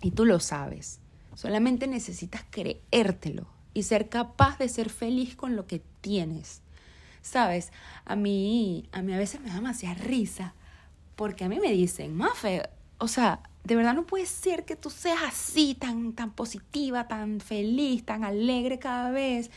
Y 0.01 0.11
tú 0.11 0.25
lo 0.25 0.39
sabes. 0.39 0.99
Solamente 1.35 1.87
necesitas 1.87 2.43
creértelo 2.49 3.47
y 3.73 3.83
ser 3.83 4.09
capaz 4.09 4.57
de 4.57 4.69
ser 4.69 4.89
feliz 4.89 5.35
con 5.35 5.55
lo 5.55 5.67
que 5.67 5.81
tienes. 6.01 6.61
Sabes, 7.21 7.71
a 8.05 8.15
mí, 8.15 8.89
a 8.91 9.01
mí 9.01 9.13
a 9.13 9.17
veces 9.17 9.41
me 9.41 9.49
da 9.49 9.55
demasiada 9.55 9.95
risa 9.95 10.55
porque 11.15 11.45
a 11.45 11.49
mí 11.49 11.59
me 11.59 11.71
dicen, 11.71 12.15
Mafe, 12.15 12.63
o 12.97 13.07
sea, 13.07 13.41
de 13.63 13.75
verdad 13.75 13.93
no 13.93 14.05
puede 14.05 14.25
ser 14.25 14.65
que 14.65 14.75
tú 14.75 14.89
seas 14.89 15.19
así, 15.23 15.75
tan, 15.75 16.13
tan 16.13 16.31
positiva, 16.31 17.07
tan 17.07 17.39
feliz, 17.39 18.03
tan 18.05 18.23
alegre 18.23 18.79
cada 18.79 19.11
vez. 19.11 19.51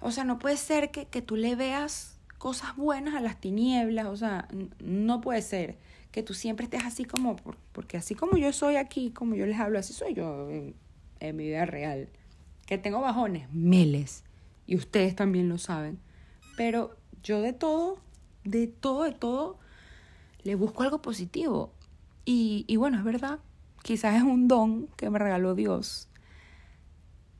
O 0.00 0.10
sea, 0.10 0.24
no 0.24 0.38
puede 0.38 0.56
ser 0.56 0.90
que, 0.90 1.06
que 1.06 1.22
tú 1.22 1.36
le 1.36 1.54
veas 1.54 2.18
cosas 2.38 2.76
buenas 2.76 3.14
a 3.14 3.20
las 3.20 3.40
tinieblas. 3.40 4.06
O 4.06 4.16
sea, 4.16 4.48
no 4.80 5.20
puede 5.20 5.42
ser 5.42 5.78
que 6.16 6.22
tú 6.22 6.32
siempre 6.32 6.64
estés 6.64 6.82
así 6.82 7.04
como, 7.04 7.36
porque 7.72 7.98
así 7.98 8.14
como 8.14 8.38
yo 8.38 8.50
soy 8.50 8.76
aquí, 8.76 9.10
como 9.10 9.34
yo 9.34 9.44
les 9.44 9.60
hablo, 9.60 9.78
así 9.78 9.92
soy 9.92 10.14
yo 10.14 10.48
en, 10.48 10.74
mi 11.36 11.44
vida 11.44 11.66
real. 11.66 12.08
Que 12.64 12.78
tengo 12.78 13.02
bajones, 13.02 13.52
miles. 13.52 14.24
Y 14.66 14.76
ustedes 14.76 15.14
también 15.14 15.50
lo 15.50 15.58
saben. 15.58 15.98
Pero 16.56 16.96
yo 17.22 17.42
de 17.42 17.52
todo, 17.52 17.98
de 18.44 18.66
todo, 18.66 19.02
de 19.02 19.12
todo, 19.12 19.58
le 20.42 20.54
busco 20.54 20.84
algo 20.84 21.02
positivo. 21.02 21.74
Y, 22.24 22.64
y 22.66 22.76
bueno, 22.76 22.96
es 22.96 23.04
verdad, 23.04 23.40
quizás 23.82 24.16
es 24.16 24.22
un 24.22 24.48
don 24.48 24.86
que 24.96 25.10
me 25.10 25.18
regaló 25.18 25.54
Dios, 25.54 26.08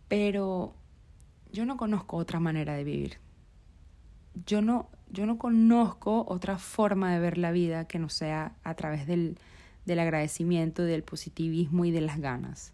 pero 0.06 0.74
yo 1.50 1.64
no 1.64 1.78
conozco 1.78 2.18
otra 2.18 2.40
manera 2.40 2.74
de 2.74 2.84
vivir. 2.84 3.20
Yo 4.44 4.60
no, 4.60 4.90
yo 5.10 5.26
no 5.26 5.38
conozco 5.38 6.24
otra 6.28 6.58
forma 6.58 7.12
de 7.12 7.20
ver 7.20 7.38
la 7.38 7.52
vida 7.52 7.86
que 7.86 7.98
no 7.98 8.08
sea 8.08 8.52
a 8.64 8.74
través 8.74 9.06
del, 9.06 9.38
del 9.84 9.98
agradecimiento, 10.00 10.82
del 10.82 11.02
positivismo 11.02 11.84
y 11.84 11.90
de 11.90 12.00
las 12.00 12.18
ganas. 12.18 12.72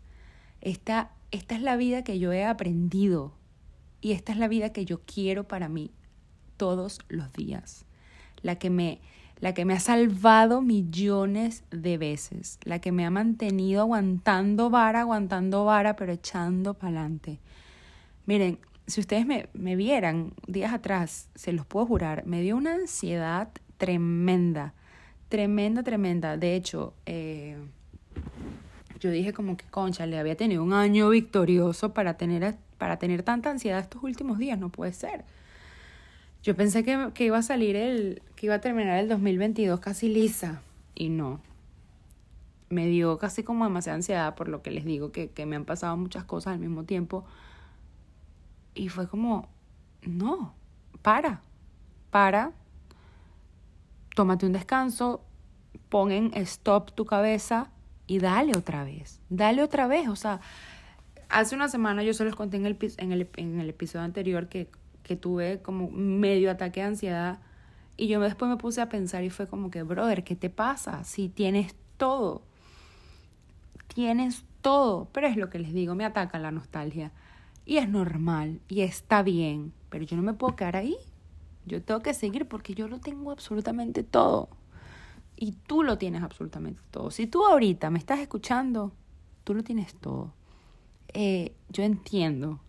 Esta, 0.60 1.10
esta 1.30 1.54
es 1.54 1.62
la 1.62 1.76
vida 1.76 2.04
que 2.04 2.18
yo 2.18 2.32
he 2.32 2.44
aprendido 2.44 3.32
y 4.00 4.12
esta 4.12 4.32
es 4.32 4.38
la 4.38 4.48
vida 4.48 4.72
que 4.72 4.84
yo 4.84 5.00
quiero 5.00 5.44
para 5.44 5.68
mí 5.68 5.90
todos 6.56 7.00
los 7.08 7.32
días. 7.32 7.84
La 8.42 8.56
que 8.56 8.70
me, 8.70 9.00
la 9.40 9.54
que 9.54 9.64
me 9.64 9.74
ha 9.74 9.80
salvado 9.80 10.62
millones 10.62 11.64
de 11.70 11.98
veces, 11.98 12.58
la 12.64 12.80
que 12.80 12.92
me 12.92 13.04
ha 13.04 13.10
mantenido 13.10 13.82
aguantando 13.82 14.70
vara, 14.70 15.00
aguantando 15.00 15.64
vara, 15.64 15.96
pero 15.96 16.12
echando 16.12 16.74
para 16.74 17.00
adelante. 17.00 17.40
Miren, 18.26 18.58
si 18.86 19.00
ustedes 19.00 19.26
me, 19.26 19.48
me 19.52 19.76
vieran 19.76 20.32
días 20.46 20.72
atrás, 20.72 21.28
se 21.34 21.52
los 21.52 21.66
puedo 21.66 21.86
jurar, 21.86 22.26
me 22.26 22.42
dio 22.42 22.56
una 22.56 22.74
ansiedad 22.74 23.48
tremenda, 23.78 24.74
tremenda, 25.28 25.82
tremenda. 25.82 26.36
De 26.36 26.54
hecho, 26.54 26.94
eh, 27.06 27.56
yo 29.00 29.10
dije 29.10 29.32
como 29.32 29.56
que, 29.56 29.64
concha, 29.64 30.06
le 30.06 30.18
había 30.18 30.36
tenido 30.36 30.62
un 30.62 30.72
año 30.72 31.08
victorioso 31.08 31.92
para 31.92 32.16
tener, 32.16 32.54
para 32.78 32.98
tener 32.98 33.24
tanta 33.24 33.50
ansiedad 33.50 33.80
estos 33.80 34.02
últimos 34.04 34.38
días, 34.38 34.58
no 34.58 34.68
puede 34.68 34.92
ser. 34.92 35.24
Yo 36.42 36.54
pensé 36.54 36.84
que, 36.84 37.10
que, 37.14 37.24
iba 37.24 37.38
a 37.38 37.42
salir 37.42 37.76
el, 37.76 38.22
que 38.36 38.46
iba 38.46 38.56
a 38.56 38.60
terminar 38.60 38.98
el 38.98 39.08
2022 39.08 39.80
casi 39.80 40.08
lisa 40.08 40.62
y 40.94 41.08
no. 41.08 41.40
Me 42.68 42.86
dio 42.86 43.18
casi 43.18 43.42
como 43.42 43.64
demasiada 43.64 43.96
ansiedad 43.96 44.34
por 44.34 44.48
lo 44.48 44.62
que 44.62 44.70
les 44.70 44.84
digo, 44.84 45.12
que, 45.12 45.28
que 45.30 45.46
me 45.46 45.56
han 45.56 45.64
pasado 45.64 45.96
muchas 45.96 46.24
cosas 46.24 46.54
al 46.54 46.60
mismo 46.60 46.84
tiempo. 46.84 47.24
Y 48.74 48.88
fue 48.88 49.08
como, 49.08 49.48
no, 50.02 50.54
para, 51.02 51.40
para, 52.11 52.52
tómate 54.14 54.46
un 54.46 54.52
descanso, 54.52 55.24
pon 55.88 56.11
en 56.11 56.32
stop 56.35 56.92
tu 56.92 57.04
cabeza 57.04 57.70
y 58.06 58.18
dale 58.18 58.52
otra 58.56 58.85
vez, 58.85 59.20
dale 59.28 59.62
otra 59.62 59.87
vez. 59.87 60.08
O 60.08 60.16
sea, 60.16 60.40
hace 61.28 61.54
una 61.54 61.68
semana 61.68 62.02
yo 62.02 62.14
se 62.14 62.24
los 62.24 62.37
conté 62.37 62.56
en 62.56 62.66
el, 62.66 62.78
en 62.98 63.12
el, 63.12 63.28
en 63.37 63.61
el 63.61 63.70
episodio 63.70 64.04
anterior 64.04 64.48
que 64.48 64.70
que 65.02 65.16
tuve 65.16 65.61
como 65.62 65.90
medio 65.90 66.50
ataque 66.50 66.80
de 66.80 66.87
ansiedad. 66.87 67.38
Y 67.96 68.08
yo 68.08 68.20
después 68.20 68.50
me 68.50 68.56
puse 68.56 68.80
a 68.80 68.88
pensar 68.88 69.24
y 69.24 69.30
fue 69.30 69.46
como 69.46 69.70
que, 69.70 69.82
brother, 69.82 70.24
¿qué 70.24 70.35
te 70.37 70.50
pasa? 70.50 71.04
Si 71.04 71.28
tienes 71.28 71.74
todo, 71.96 72.42
tienes 73.94 74.44
todo, 74.61 75.08
pero 75.12 75.26
es 75.26 75.37
lo 75.37 75.50
que 75.50 75.58
les 75.58 75.72
digo, 75.72 75.94
me 75.94 76.04
ataca 76.04 76.38
la 76.38 76.50
nostalgia. 76.50 77.12
Y 77.72 77.78
es 77.78 77.88
normal, 77.88 78.61
y 78.68 78.82
está 78.82 79.22
bien, 79.22 79.72
pero 79.88 80.04
yo 80.04 80.14
no 80.14 80.22
me 80.22 80.35
puedo 80.35 80.56
quedar 80.56 80.76
ahí. 80.76 80.94
Yo 81.64 81.82
tengo 81.82 82.02
que 82.02 82.12
seguir 82.12 82.46
porque 82.46 82.74
yo 82.74 82.87
lo 82.87 82.98
tengo 82.98 83.30
absolutamente 83.30 84.02
todo. 84.02 84.50
Y 85.37 85.52
tú 85.52 85.82
lo 85.82 85.96
tienes 85.96 86.22
absolutamente 86.22 86.82
todo. 86.90 87.11
Si 87.11 87.26
tú 87.26 87.46
ahorita 87.46 87.88
me 87.88 87.98
estás 87.98 88.18
escuchando, 88.18 88.92
tú 89.42 89.54
lo 89.54 89.64
tienes 89.64 89.94
todo. 89.94 90.35
Eh, 91.14 91.54
yo 91.70 91.82
entiendo 91.82 92.61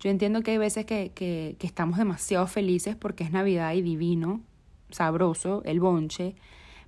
yo 0.00 0.10
entiendo 0.10 0.42
que 0.42 0.50
hay 0.50 0.58
veces 0.58 0.84
que, 0.84 1.12
que, 1.14 1.54
que 1.60 1.68
estamos 1.68 1.96
demasiado 1.96 2.48
felices 2.48 2.96
porque 2.96 3.22
es 3.22 3.30
Navidad 3.30 3.74
y 3.74 3.82
divino, 3.82 4.40
sabroso, 4.90 5.62
el 5.64 5.78
bonche, 5.78 6.34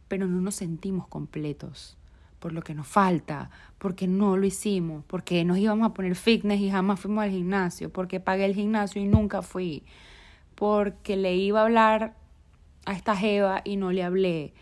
pero 0.09 0.27
no 0.27 0.40
nos 0.40 0.57
sentimos 0.57 1.07
completos 1.07 1.96
por 2.42 2.52
lo 2.52 2.62
que 2.62 2.74
nos 2.74 2.88
falta, 2.88 3.50
porque 3.78 4.09
no 4.09 4.37
lo 4.37 4.44
hicimos, 4.44 5.05
porque 5.07 5.44
nos 5.44 5.59
íbamos 5.59 5.87
a 5.88 5.94
poner 5.94 6.16
fitness 6.16 6.61
y 6.61 6.70
jamás 6.70 6.98
fuimos 6.98 7.22
al 7.22 7.31
gimnasio, 7.31 7.92
porque 7.92 8.18
pagué 8.18 8.46
el 8.46 8.55
gimnasio 8.57 9.00
y 9.00 9.05
nunca 9.05 9.42
fui, 9.42 9.85
porque 10.57 11.16
le 11.16 11.37
iba 11.37 11.61
a 11.61 11.62
hablar 11.62 12.16
a 12.85 12.94
esta 12.94 13.16
Jeva 13.16 13.62
y 13.64 13.76
no 13.76 13.92
le 13.92 14.02
hablé, 14.02 14.55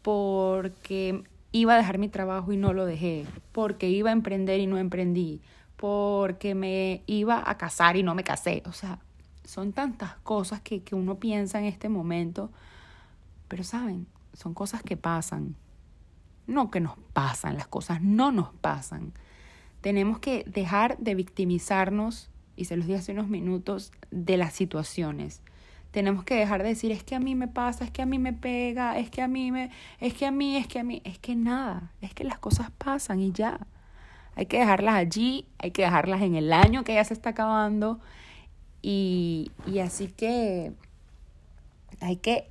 porque 0.00 1.24
iba 1.52 1.74
a 1.74 1.76
dejar 1.76 1.98
mi 1.98 2.08
trabajo 2.08 2.54
y 2.54 2.56
no 2.56 2.72
lo 2.72 2.86
dejé, 2.86 3.26
porque 3.52 3.90
iba 3.90 4.08
a 4.08 4.14
emprender 4.14 4.58
y 4.60 4.66
no 4.66 4.78
emprendí, 4.78 5.42
porque 5.76 6.54
me 6.54 7.02
iba 7.06 7.42
a 7.44 7.58
casar 7.58 7.98
y 7.98 8.02
no 8.02 8.14
me 8.14 8.24
casé. 8.24 8.62
O 8.64 8.72
sea, 8.72 8.98
son 9.44 9.74
tantas 9.74 10.14
cosas 10.22 10.62
que, 10.62 10.82
que 10.82 10.94
uno 10.94 11.16
piensa 11.16 11.58
en 11.58 11.66
este 11.66 11.90
momento, 11.90 12.50
pero 13.48 13.62
saben, 13.62 14.06
son 14.32 14.54
cosas 14.54 14.82
que 14.82 14.96
pasan. 14.96 15.54
No 16.46 16.70
que 16.70 16.80
nos 16.80 16.96
pasan, 17.12 17.56
las 17.56 17.68
cosas 17.68 18.02
no 18.02 18.32
nos 18.32 18.52
pasan. 18.54 19.12
Tenemos 19.80 20.18
que 20.18 20.44
dejar 20.46 20.98
de 20.98 21.14
victimizarnos, 21.14 22.30
y 22.56 22.66
se 22.66 22.76
los 22.76 22.86
dije 22.86 22.98
hace 22.98 23.12
unos 23.12 23.28
minutos, 23.28 23.92
de 24.10 24.36
las 24.36 24.52
situaciones. 24.52 25.42
Tenemos 25.90 26.24
que 26.24 26.34
dejar 26.34 26.62
de 26.62 26.70
decir, 26.70 26.90
es 26.90 27.04
que 27.04 27.14
a 27.14 27.20
mí 27.20 27.34
me 27.34 27.48
pasa, 27.48 27.84
es 27.84 27.90
que 27.90 28.02
a 28.02 28.06
mí 28.06 28.18
me 28.18 28.32
pega, 28.32 28.98
es 28.98 29.10
que 29.10 29.22
a 29.22 29.28
mí 29.28 29.52
me, 29.52 29.70
es 30.00 30.14
que 30.14 30.26
a 30.26 30.30
mí, 30.30 30.56
es 30.56 30.66
que 30.66 30.80
a 30.80 30.84
mí, 30.84 31.00
es 31.04 31.18
que 31.18 31.36
nada, 31.36 31.92
es 32.00 32.12
que 32.14 32.24
las 32.24 32.38
cosas 32.38 32.70
pasan 32.72 33.20
y 33.20 33.32
ya. 33.32 33.60
Hay 34.36 34.46
que 34.46 34.58
dejarlas 34.58 34.96
allí, 34.96 35.46
hay 35.58 35.70
que 35.70 35.82
dejarlas 35.82 36.22
en 36.22 36.34
el 36.34 36.52
año 36.52 36.82
que 36.82 36.94
ya 36.94 37.04
se 37.04 37.14
está 37.14 37.30
acabando. 37.30 38.00
Y, 38.82 39.52
y 39.66 39.78
así 39.78 40.08
que 40.08 40.72
hay 42.00 42.16
que 42.16 42.48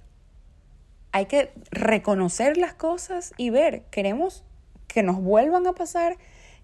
hay 1.14 1.28
que 1.28 1.54
reconocer 1.72 2.58
las 2.58 2.74
cosas 2.74 3.34
y 3.38 3.52
ver, 3.52 3.84
queremos 3.92 4.44
que 4.88 5.04
nos 5.04 5.22
vuelvan 5.22 5.68
a 5.68 5.74
pasar, 5.74 6.18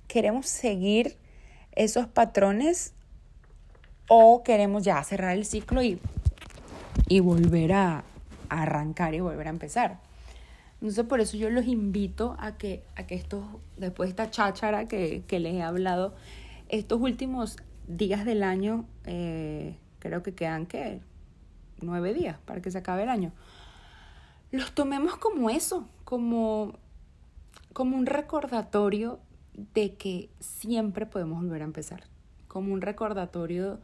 queremos 0.07 0.47
seguir 0.47 1.17
esos 1.71 2.07
patrones 2.07 2.93
o 4.09 4.41
queremos 4.43 4.83
ya 4.83 5.01
cerrar 5.03 5.37
el 5.37 5.45
ciclo 5.45 5.83
y, 5.83 5.99
y 7.07 7.19
volver 7.19 7.73
a, 7.73 8.03
arrancar 8.49 9.13
y 9.13 9.19
volver 9.19 9.45
a 9.45 9.51
empezar. 9.51 9.99
Entonces 10.81 11.05
por 11.05 11.19
eso 11.19 11.37
yo 11.37 11.51
los 11.51 11.67
invito 11.67 12.35
a 12.39 12.57
que, 12.57 12.83
a 12.95 13.05
que 13.05 13.13
estos, 13.13 13.45
después 13.77 14.07
de 14.07 14.11
esta 14.11 14.31
cháchara 14.31 14.85
que, 14.85 15.23
que 15.27 15.39
les 15.39 15.53
he 15.53 15.61
hablado, 15.61 16.15
estos 16.69 16.99
últimos 16.99 17.57
días 17.87 18.25
del 18.25 18.41
año, 18.41 18.85
eh, 19.05 19.77
creo 19.99 20.23
que 20.23 20.33
quedan 20.33 20.65
que 20.65 21.01
nueve 21.81 22.15
días 22.15 22.37
para 22.45 22.61
que 22.61 22.71
se 22.71 22.79
acabe 22.79 23.03
el 23.03 23.09
año, 23.09 23.31
los 24.51 24.71
tomemos 24.71 25.17
como 25.17 25.49
eso, 25.49 25.87
como, 26.03 26.73
como 27.73 27.97
un 27.97 28.05
recordatorio 28.05 29.19
de 29.73 29.95
que 29.95 30.29
siempre 30.39 31.05
podemos 31.05 31.43
volver 31.43 31.61
a 31.61 31.65
empezar, 31.65 32.03
como 32.47 32.73
un 32.73 32.81
recordatorio 32.81 33.79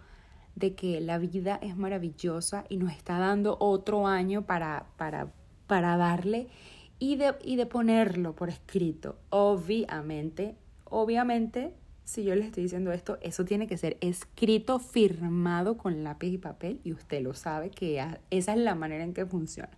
de 0.55 0.73
que 0.73 1.01
la 1.01 1.17
vida 1.17 1.59
es 1.61 1.77
maravillosa 1.77 2.65
y 2.69 2.77
nos 2.77 2.93
está 2.93 3.19
dando 3.19 3.57
otro 3.59 4.07
año 4.07 4.45
para, 4.45 4.85
para, 4.97 5.31
para 5.67 5.97
darle 5.97 6.47
y 6.97 7.17
de, 7.17 7.35
y 7.43 7.57
de 7.57 7.65
ponerlo 7.65 8.35
por 8.35 8.49
escrito. 8.49 9.17
Obviamente, 9.29 10.55
obviamente, 10.85 11.73
si 12.05 12.23
yo 12.23 12.35
le 12.35 12.45
estoy 12.45 12.63
diciendo 12.63 12.91
esto, 12.91 13.17
eso 13.21 13.43
tiene 13.43 13.67
que 13.67 13.77
ser 13.77 13.97
escrito, 13.99 14.79
firmado 14.79 15.77
con 15.77 16.03
lápiz 16.03 16.29
y 16.29 16.37
papel 16.37 16.79
y 16.83 16.93
usted 16.93 17.21
lo 17.21 17.33
sabe 17.33 17.69
que 17.69 17.99
esa 18.29 18.53
es 18.53 18.59
la 18.59 18.75
manera 18.75 19.03
en 19.03 19.13
que 19.13 19.25
funciona. 19.25 19.77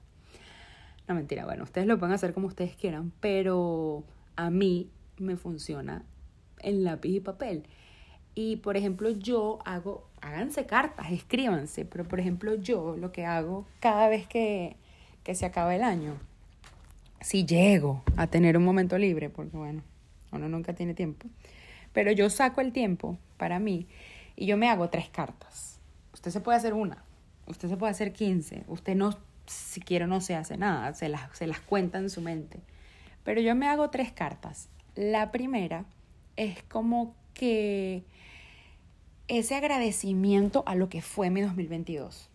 No 1.07 1.15
mentira, 1.15 1.45
bueno, 1.45 1.63
ustedes 1.63 1.87
lo 1.87 1.97
pueden 1.97 2.13
hacer 2.13 2.33
como 2.33 2.47
ustedes 2.47 2.75
quieran, 2.75 3.11
pero 3.21 4.03
a 4.35 4.49
mí 4.49 4.89
me 5.17 5.37
funciona 5.37 6.03
en 6.59 6.83
lápiz 6.83 7.09
y 7.09 7.19
papel. 7.19 7.63
Y 8.35 8.57
por 8.57 8.77
ejemplo, 8.77 9.09
yo 9.09 9.59
hago, 9.65 10.09
háganse 10.21 10.65
cartas, 10.65 11.11
escríbanse, 11.11 11.85
pero 11.85 12.03
por 12.03 12.19
ejemplo, 12.19 12.55
yo 12.55 12.95
lo 12.97 13.11
que 13.11 13.25
hago 13.25 13.65
cada 13.79 14.09
vez 14.09 14.27
que, 14.27 14.75
que 15.23 15.33
se 15.33 15.45
acaba 15.45 15.75
el 15.75 15.83
año, 15.83 16.17
si 17.21 17.45
llego 17.45 18.03
a 18.15 18.27
tener 18.27 18.57
un 18.57 18.63
momento 18.63 18.97
libre, 18.97 19.29
porque 19.29 19.57
bueno, 19.57 19.81
uno 20.31 20.49
nunca 20.49 20.73
tiene 20.73 20.93
tiempo, 20.93 21.27
pero 21.93 22.11
yo 22.11 22.29
saco 22.29 22.61
el 22.61 22.71
tiempo 22.71 23.17
para 23.37 23.59
mí 23.59 23.87
y 24.35 24.45
yo 24.45 24.57
me 24.57 24.69
hago 24.69 24.89
tres 24.89 25.09
cartas. 25.09 25.79
Usted 26.13 26.31
se 26.31 26.41
puede 26.41 26.57
hacer 26.57 26.73
una, 26.73 27.03
usted 27.47 27.69
se 27.69 27.77
puede 27.77 27.91
hacer 27.91 28.13
quince, 28.13 28.63
usted 28.67 28.95
no, 28.95 29.17
si 29.47 29.81
quiere 29.81 30.07
no 30.07 30.21
se 30.21 30.35
hace 30.35 30.57
nada, 30.57 30.93
se 30.93 31.09
las, 31.09 31.35
se 31.37 31.47
las 31.47 31.59
cuenta 31.59 31.97
en 31.97 32.09
su 32.09 32.21
mente. 32.21 32.59
Pero 33.23 33.41
yo 33.41 33.55
me 33.55 33.67
hago 33.67 33.89
tres 33.89 34.11
cartas. 34.11 34.69
La 34.95 35.31
primera 35.31 35.85
es 36.35 36.63
como 36.63 37.15
que 37.33 38.03
ese 39.27 39.55
agradecimiento 39.55 40.63
a 40.65 40.75
lo 40.75 40.89
que 40.89 41.01
fue 41.01 41.29
mi 41.29 41.41
2022. 41.41 42.29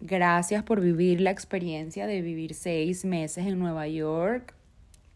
Gracias 0.00 0.62
por 0.62 0.80
vivir 0.80 1.20
la 1.20 1.30
experiencia 1.30 2.06
de 2.06 2.22
vivir 2.22 2.54
seis 2.54 3.04
meses 3.04 3.46
en 3.46 3.58
Nueva 3.58 3.86
York, 3.88 4.54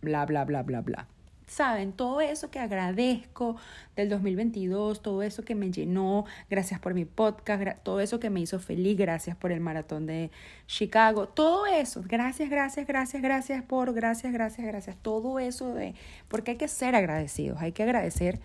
bla, 0.02 0.26
bla, 0.26 0.44
bla, 0.44 0.62
bla, 0.62 0.82
bla. 0.82 1.08
Saben, 1.54 1.92
todo 1.92 2.20
eso 2.20 2.50
que 2.50 2.58
agradezco 2.58 3.54
del 3.94 4.08
2022, 4.08 5.00
todo 5.00 5.22
eso 5.22 5.44
que 5.44 5.54
me 5.54 5.70
llenó, 5.70 6.24
gracias 6.50 6.80
por 6.80 6.94
mi 6.94 7.04
podcast, 7.04 7.78
todo 7.84 8.00
eso 8.00 8.18
que 8.18 8.28
me 8.28 8.40
hizo 8.40 8.58
feliz, 8.58 8.98
gracias 8.98 9.36
por 9.36 9.52
el 9.52 9.60
maratón 9.60 10.04
de 10.04 10.32
Chicago, 10.66 11.28
todo 11.28 11.66
eso, 11.66 12.02
gracias, 12.08 12.50
gracias, 12.50 12.88
gracias, 12.88 13.22
gracias 13.22 13.62
por, 13.62 13.94
gracias, 13.94 14.32
gracias, 14.32 14.66
gracias, 14.66 14.96
todo 15.00 15.38
eso 15.38 15.72
de, 15.72 15.94
porque 16.26 16.50
hay 16.50 16.56
que 16.56 16.66
ser 16.66 16.96
agradecidos, 16.96 17.62
hay 17.62 17.70
que 17.70 17.84
agradecer 17.84 18.40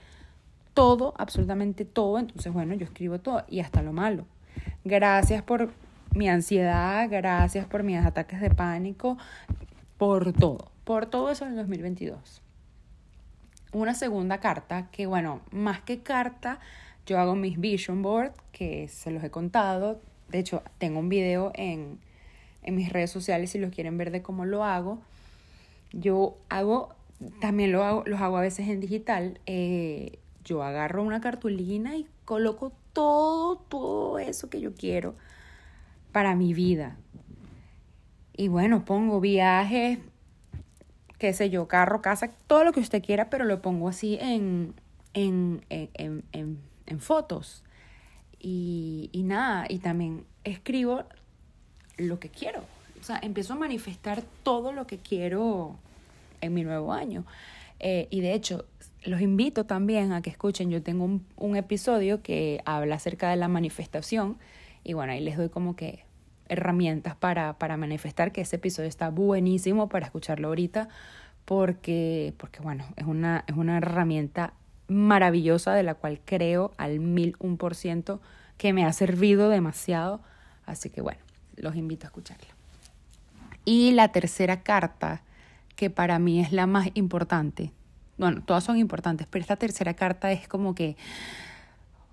todo, 0.75 1.15
absolutamente 1.17 1.85
todo, 1.85 2.19
entonces 2.19 2.53
bueno, 2.53 2.75
yo 2.75 2.85
escribo 2.85 3.17
todo 3.19 3.43
y 3.47 3.61
hasta 3.61 3.81
lo 3.81 3.91
malo. 3.91 4.27
Gracias 4.85 5.41
por 5.41 5.71
mi 6.13 6.29
ansiedad, 6.29 7.09
gracias 7.09 7.65
por 7.65 7.81
mis 7.81 8.05
ataques 8.05 8.39
de 8.39 8.51
pánico, 8.51 9.17
por 9.97 10.31
todo, 10.31 10.69
por 10.83 11.07
todo 11.07 11.31
eso 11.31 11.45
en 11.45 11.53
el 11.53 11.57
2022 11.57 12.43
una 13.71 13.93
segunda 13.93 14.39
carta 14.39 14.89
que, 14.91 15.05
bueno, 15.05 15.41
más 15.51 15.81
que 15.81 15.99
carta, 15.99 16.59
yo 17.05 17.19
hago 17.19 17.35
mis 17.35 17.59
vision 17.59 18.01
board, 18.01 18.33
que 18.51 18.87
se 18.87 19.11
los 19.11 19.23
he 19.23 19.29
contado. 19.29 19.99
De 20.29 20.39
hecho, 20.39 20.63
tengo 20.77 20.99
un 20.99 21.09
video 21.09 21.51
en, 21.55 21.99
en 22.63 22.75
mis 22.75 22.91
redes 22.91 23.11
sociales 23.11 23.51
si 23.51 23.59
los 23.59 23.73
quieren 23.73 23.97
ver 23.97 24.11
de 24.11 24.21
cómo 24.21 24.45
lo 24.45 24.63
hago. 24.63 24.99
Yo 25.91 26.37
hago, 26.49 26.95
también 27.41 27.71
lo 27.71 27.83
hago, 27.83 28.03
los 28.05 28.21
hago 28.21 28.37
a 28.37 28.41
veces 28.41 28.67
en 28.69 28.79
digital. 28.79 29.39
Eh, 29.45 30.19
yo 30.43 30.63
agarro 30.63 31.03
una 31.03 31.21
cartulina 31.21 31.95
y 31.95 32.07
coloco 32.25 32.71
todo, 32.93 33.57
todo 33.57 34.19
eso 34.19 34.49
que 34.49 34.61
yo 34.61 34.73
quiero 34.73 35.15
para 36.11 36.35
mi 36.35 36.53
vida. 36.53 36.97
Y 38.35 38.47
bueno, 38.47 38.85
pongo 38.85 39.19
viajes, 39.19 39.99
qué 41.19 41.33
sé 41.33 41.49
yo, 41.49 41.67
carro, 41.67 42.01
casa, 42.01 42.31
todo 42.47 42.63
lo 42.63 42.71
que 42.71 42.79
usted 42.79 43.03
quiera, 43.03 43.29
pero 43.29 43.45
lo 43.45 43.61
pongo 43.61 43.89
así 43.89 44.17
en, 44.19 44.73
en, 45.13 45.63
en, 45.69 46.23
en, 46.31 46.57
en 46.85 46.99
fotos. 46.99 47.63
Y, 48.39 49.09
y 49.11 49.23
nada, 49.23 49.65
y 49.69 49.79
también 49.79 50.25
escribo 50.45 51.03
lo 51.97 52.19
que 52.19 52.29
quiero. 52.29 52.61
O 52.99 53.03
sea, 53.03 53.19
empiezo 53.21 53.53
a 53.53 53.57
manifestar 53.57 54.23
todo 54.43 54.71
lo 54.71 54.87
que 54.87 54.97
quiero 54.97 55.75
en 56.41 56.53
mi 56.53 56.63
nuevo 56.63 56.93
año. 56.93 57.25
Eh, 57.79 58.07
y 58.09 58.21
de 58.21 58.33
hecho, 58.33 58.65
los 59.03 59.21
invito 59.21 59.65
también 59.65 60.13
a 60.13 60.21
que 60.21 60.29
escuchen. 60.29 60.69
Yo 60.69 60.81
tengo 60.81 61.05
un, 61.05 61.25
un, 61.35 61.55
episodio 61.57 62.21
que 62.21 62.61
habla 62.65 62.95
acerca 62.95 63.29
de 63.29 63.35
la 63.35 63.47
manifestación. 63.47 64.37
Y 64.83 64.93
bueno, 64.93 65.11
ahí 65.13 65.21
les 65.21 65.37
doy 65.37 65.49
como 65.49 65.75
que 65.75 66.03
herramientas 66.49 67.15
para, 67.15 67.53
para 67.53 67.77
manifestar, 67.77 68.31
que 68.31 68.41
ese 68.41 68.57
episodio 68.57 68.89
está 68.89 69.09
buenísimo 69.09 69.87
para 69.89 70.05
escucharlo 70.05 70.49
ahorita, 70.49 70.89
porque, 71.45 72.33
porque 72.37 72.61
bueno, 72.61 72.85
es 72.95 73.05
una, 73.05 73.43
es 73.47 73.55
una 73.55 73.77
herramienta 73.77 74.53
maravillosa 74.87 75.73
de 75.73 75.83
la 75.83 75.95
cual 75.95 76.19
creo 76.25 76.73
al 76.77 76.99
mil 76.99 77.35
un 77.39 77.57
por 77.57 77.75
ciento 77.75 78.21
que 78.57 78.73
me 78.73 78.85
ha 78.85 78.91
servido 78.91 79.49
demasiado. 79.49 80.21
Así 80.65 80.89
que 80.89 81.01
bueno, 81.01 81.19
los 81.55 81.75
invito 81.75 82.05
a 82.05 82.09
escucharla. 82.09 82.47
Y 83.65 83.91
la 83.91 84.11
tercera 84.11 84.61
carta, 84.61 85.21
que 85.75 85.89
para 85.89 86.19
mí 86.19 86.41
es 86.41 86.51
la 86.51 86.67
más 86.67 86.89
importante, 86.95 87.71
bueno, 88.17 88.43
todas 88.43 88.65
son 88.65 88.77
importantes, 88.77 89.27
pero 89.29 89.41
esta 89.41 89.55
tercera 89.55 89.93
carta 89.93 90.31
es 90.31 90.47
como 90.47 90.75
que, 90.75 90.97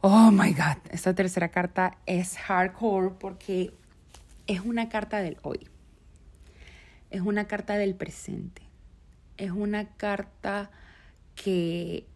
oh 0.03 0.31
my 0.31 0.53
god, 0.53 0.79
esta 0.90 1.14
tercera 1.14 1.49
carta 1.49 1.99
es 2.07 2.38
hardcore 2.38 3.14
porque 3.18 3.75
es 4.47 4.61
una 4.61 4.89
carta 4.89 5.19
del 5.19 5.39
hoy. 5.43 5.69
Es 7.11 7.21
una 7.21 7.47
carta 7.47 7.77
del 7.77 7.95
presente. 7.95 8.63
Es 9.37 9.51
una 9.51 9.89
carta 9.97 10.71
que 11.35 12.07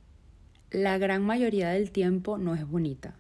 la 0.71 0.99
gran 0.99 1.23
mayoría 1.23 1.71
del 1.71 1.91
tiempo 1.91 2.39
no 2.39 2.55
es 2.55 2.67
bonita. 2.67 3.15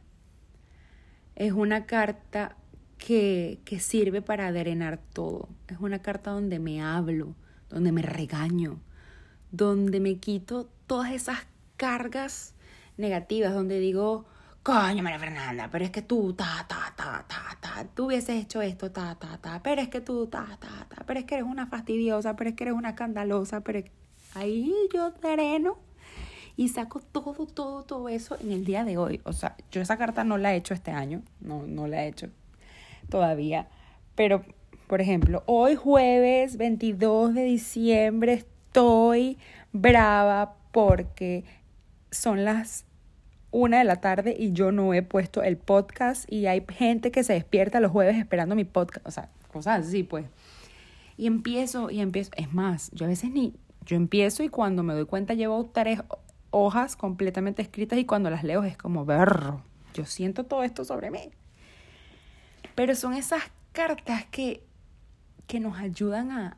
Es 1.37 1.53
una 1.53 1.87
carta 1.87 2.57
que, 2.99 3.61
que 3.64 3.81
sirve 3.81 4.23
para 4.23 4.53
drenar 4.53 4.99
todo. 5.12 5.49
Es 5.68 5.79
una 5.81 6.01
carta 6.01 6.31
donde 6.31 6.59
me 6.59 6.83
hablo, 6.83 7.35
donde 7.68 7.92
me 7.92 8.03
regaño, 8.03 8.81
donde 9.51 10.01
me 10.01 10.18
quito 10.18 10.68
todas 10.87 11.12
esas 11.12 11.38
cargas 11.77 12.55
negativas, 12.96 13.55
donde 13.55 13.81
digo, 13.81 14.27
coño, 14.62 15.03
María 15.03 15.18
Fernanda, 15.18 15.68
pero 15.70 15.85
es 15.85 15.90
que 15.90 16.03
tú, 16.03 16.35
ta, 16.35 16.66
ta, 16.68 16.92
ta, 16.96 17.25
ta, 17.27 17.57
ta, 17.61 17.87
tú 17.94 18.07
hubieses 18.07 18.42
hecho 18.42 18.61
esto, 18.61 18.90
ta, 18.90 19.14
ta, 19.14 19.38
ta, 19.38 19.62
pero 19.62 19.81
es 19.81 19.88
que 19.88 20.01
tú, 20.01 20.27
ta, 20.27 20.59
ta, 20.61 20.87
ta, 20.88 21.05
pero 21.07 21.20
es 21.20 21.27
que 21.27 21.37
eres 21.37 21.46
una 21.46 21.66
fastidiosa, 21.66 22.37
pero 22.37 22.51
es 22.51 22.57
que 22.57 22.64
eres 22.64 22.75
una 22.75 22.90
escandalosa, 22.90 23.62
pero 23.62 23.83
ahí 24.35 24.73
yo 24.92 25.12
dreno 25.12 25.79
y 26.57 26.68
saco 26.68 27.01
todo, 27.01 27.46
todo, 27.46 27.85
todo 27.85 28.09
eso 28.09 28.37
en 28.40 28.53
el 28.53 28.64
día 28.66 28.85
de 28.85 28.99
hoy. 28.99 29.20
O 29.25 29.33
sea, 29.33 29.57
yo 29.70 29.81
esa 29.81 29.96
carta 29.96 30.25
no 30.25 30.37
la 30.37 30.53
he 30.53 30.57
hecho 30.57 30.75
este 30.75 30.90
año, 30.90 31.23
no, 31.40 31.62
no 31.62 31.87
la 31.87 32.05
he 32.05 32.09
hecho 32.09 32.29
todavía, 33.09 33.68
pero, 34.14 34.44
por 34.87 35.01
ejemplo, 35.01 35.42
hoy 35.46 35.75
jueves 35.75 36.59
22 36.59 37.35
de 37.35 37.44
diciembre 37.44 38.35
estoy 38.35 39.38
brava 39.73 40.57
porque 40.70 41.44
son 42.11 42.44
las 42.44 42.85
una 43.50 43.78
de 43.78 43.84
la 43.84 44.00
tarde 44.00 44.34
y 44.38 44.52
yo 44.52 44.72
no 44.72 44.94
he 44.94 45.02
puesto 45.02 45.42
el 45.42 45.56
podcast 45.56 46.30
y 46.32 46.46
hay 46.46 46.64
gente 46.68 47.10
que 47.10 47.24
se 47.24 47.32
despierta 47.32 47.80
los 47.80 47.90
jueves 47.90 48.16
esperando 48.16 48.54
mi 48.54 48.64
podcast, 48.64 49.06
o 49.06 49.10
sea, 49.10 49.28
cosas 49.52 49.86
así 49.86 50.02
pues. 50.02 50.26
Y 51.16 51.26
empiezo 51.26 51.90
y 51.90 52.00
empiezo, 52.00 52.30
es 52.36 52.52
más, 52.52 52.90
yo 52.92 53.06
a 53.06 53.08
veces 53.08 53.30
ni, 53.30 53.54
yo 53.84 53.96
empiezo 53.96 54.42
y 54.42 54.48
cuando 54.48 54.82
me 54.82 54.94
doy 54.94 55.04
cuenta 55.04 55.34
llevo 55.34 55.66
tres 55.66 56.00
hojas 56.50 56.96
completamente 56.96 57.62
escritas 57.62 57.98
y 57.98 58.04
cuando 58.04 58.30
las 58.30 58.44
leo 58.44 58.64
es 58.64 58.76
como 58.76 59.04
berro, 59.04 59.62
yo 59.94 60.04
siento 60.04 60.44
todo 60.44 60.62
esto 60.62 60.84
sobre 60.84 61.10
mí. 61.10 61.30
Pero 62.74 62.94
son 62.94 63.14
esas 63.14 63.42
cartas 63.72 64.24
que, 64.26 64.62
que 65.46 65.60
nos 65.60 65.78
ayudan 65.78 66.30
a, 66.30 66.56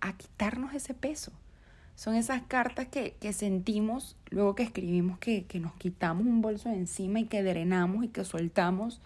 a 0.00 0.16
quitarnos 0.16 0.74
ese 0.74 0.92
peso, 0.92 1.32
Son 1.94 2.14
esas 2.14 2.42
cartas 2.42 2.88
que, 2.88 3.32
sentimos 3.32 4.16
luego 4.30 4.54
que 4.54 4.62
escribimos 4.62 5.18
que, 5.18 5.44
que 5.44 5.60
nos 5.60 5.74
quitamos 5.74 6.26
un 6.26 6.42
bolso 6.42 6.68
de 6.68 6.76
encima 6.76 7.20
y 7.20 7.26
que 7.26 7.42
drenamos 7.42 8.04
y 8.04 8.08
que 8.08 8.24
soltamos. 8.24 9.00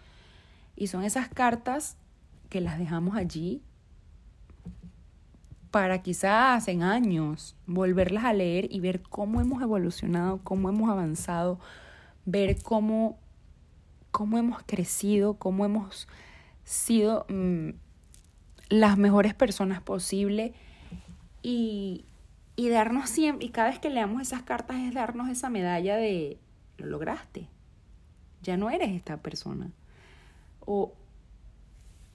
Y 0.77 0.87
son 0.87 1.05
esas 1.05 1.29
cartas 1.29 1.97
que 2.49 2.61
las 2.61 2.79
dejamos 2.79 3.17
allí 3.17 3.61
para 5.71 6.01
quizás 6.01 6.69
en 6.69 6.83
años 6.83 7.55
volverlas 7.67 8.25
a 8.25 8.33
leer 8.33 8.67
y 8.71 8.81
ver 8.81 9.03
cómo 9.03 9.43
hemos 9.43 9.63
evolucionado, 9.63 10.41
cómo 10.43 10.71
hemos 10.71 10.89
avanzado, 10.89 11.59
ver 12.25 12.63
cómo, 12.63 13.19
cómo 14.11 14.39
hemos 14.39 14.63
crecido, 14.63 15.35
cómo 15.35 15.67
hemos 15.67 16.09
sido 16.65 17.27
mm, 17.29 17.71
las 18.71 18.97
mejores 18.97 19.35
personas 19.35 19.83
posible 19.83 20.55
y, 21.43 22.07
y 22.57 22.71
darnos 22.71 23.11
siempre, 23.11 23.47
y 23.47 23.51
cada 23.51 23.69
vez 23.69 23.79
que 23.79 23.91
leamos 23.91 24.23
esas 24.23 24.43
cartas 24.43 24.79
es 24.79 24.95
darnos 24.95 25.29
esa 25.29 25.51
medalla 25.51 25.97
de 25.97 26.39
lo 26.79 26.87
lograste, 26.87 27.49
ya 28.43 28.57
no 28.57 28.71
eres 28.71 28.91
esta 28.91 29.19
persona. 29.19 29.71
O 30.61 30.93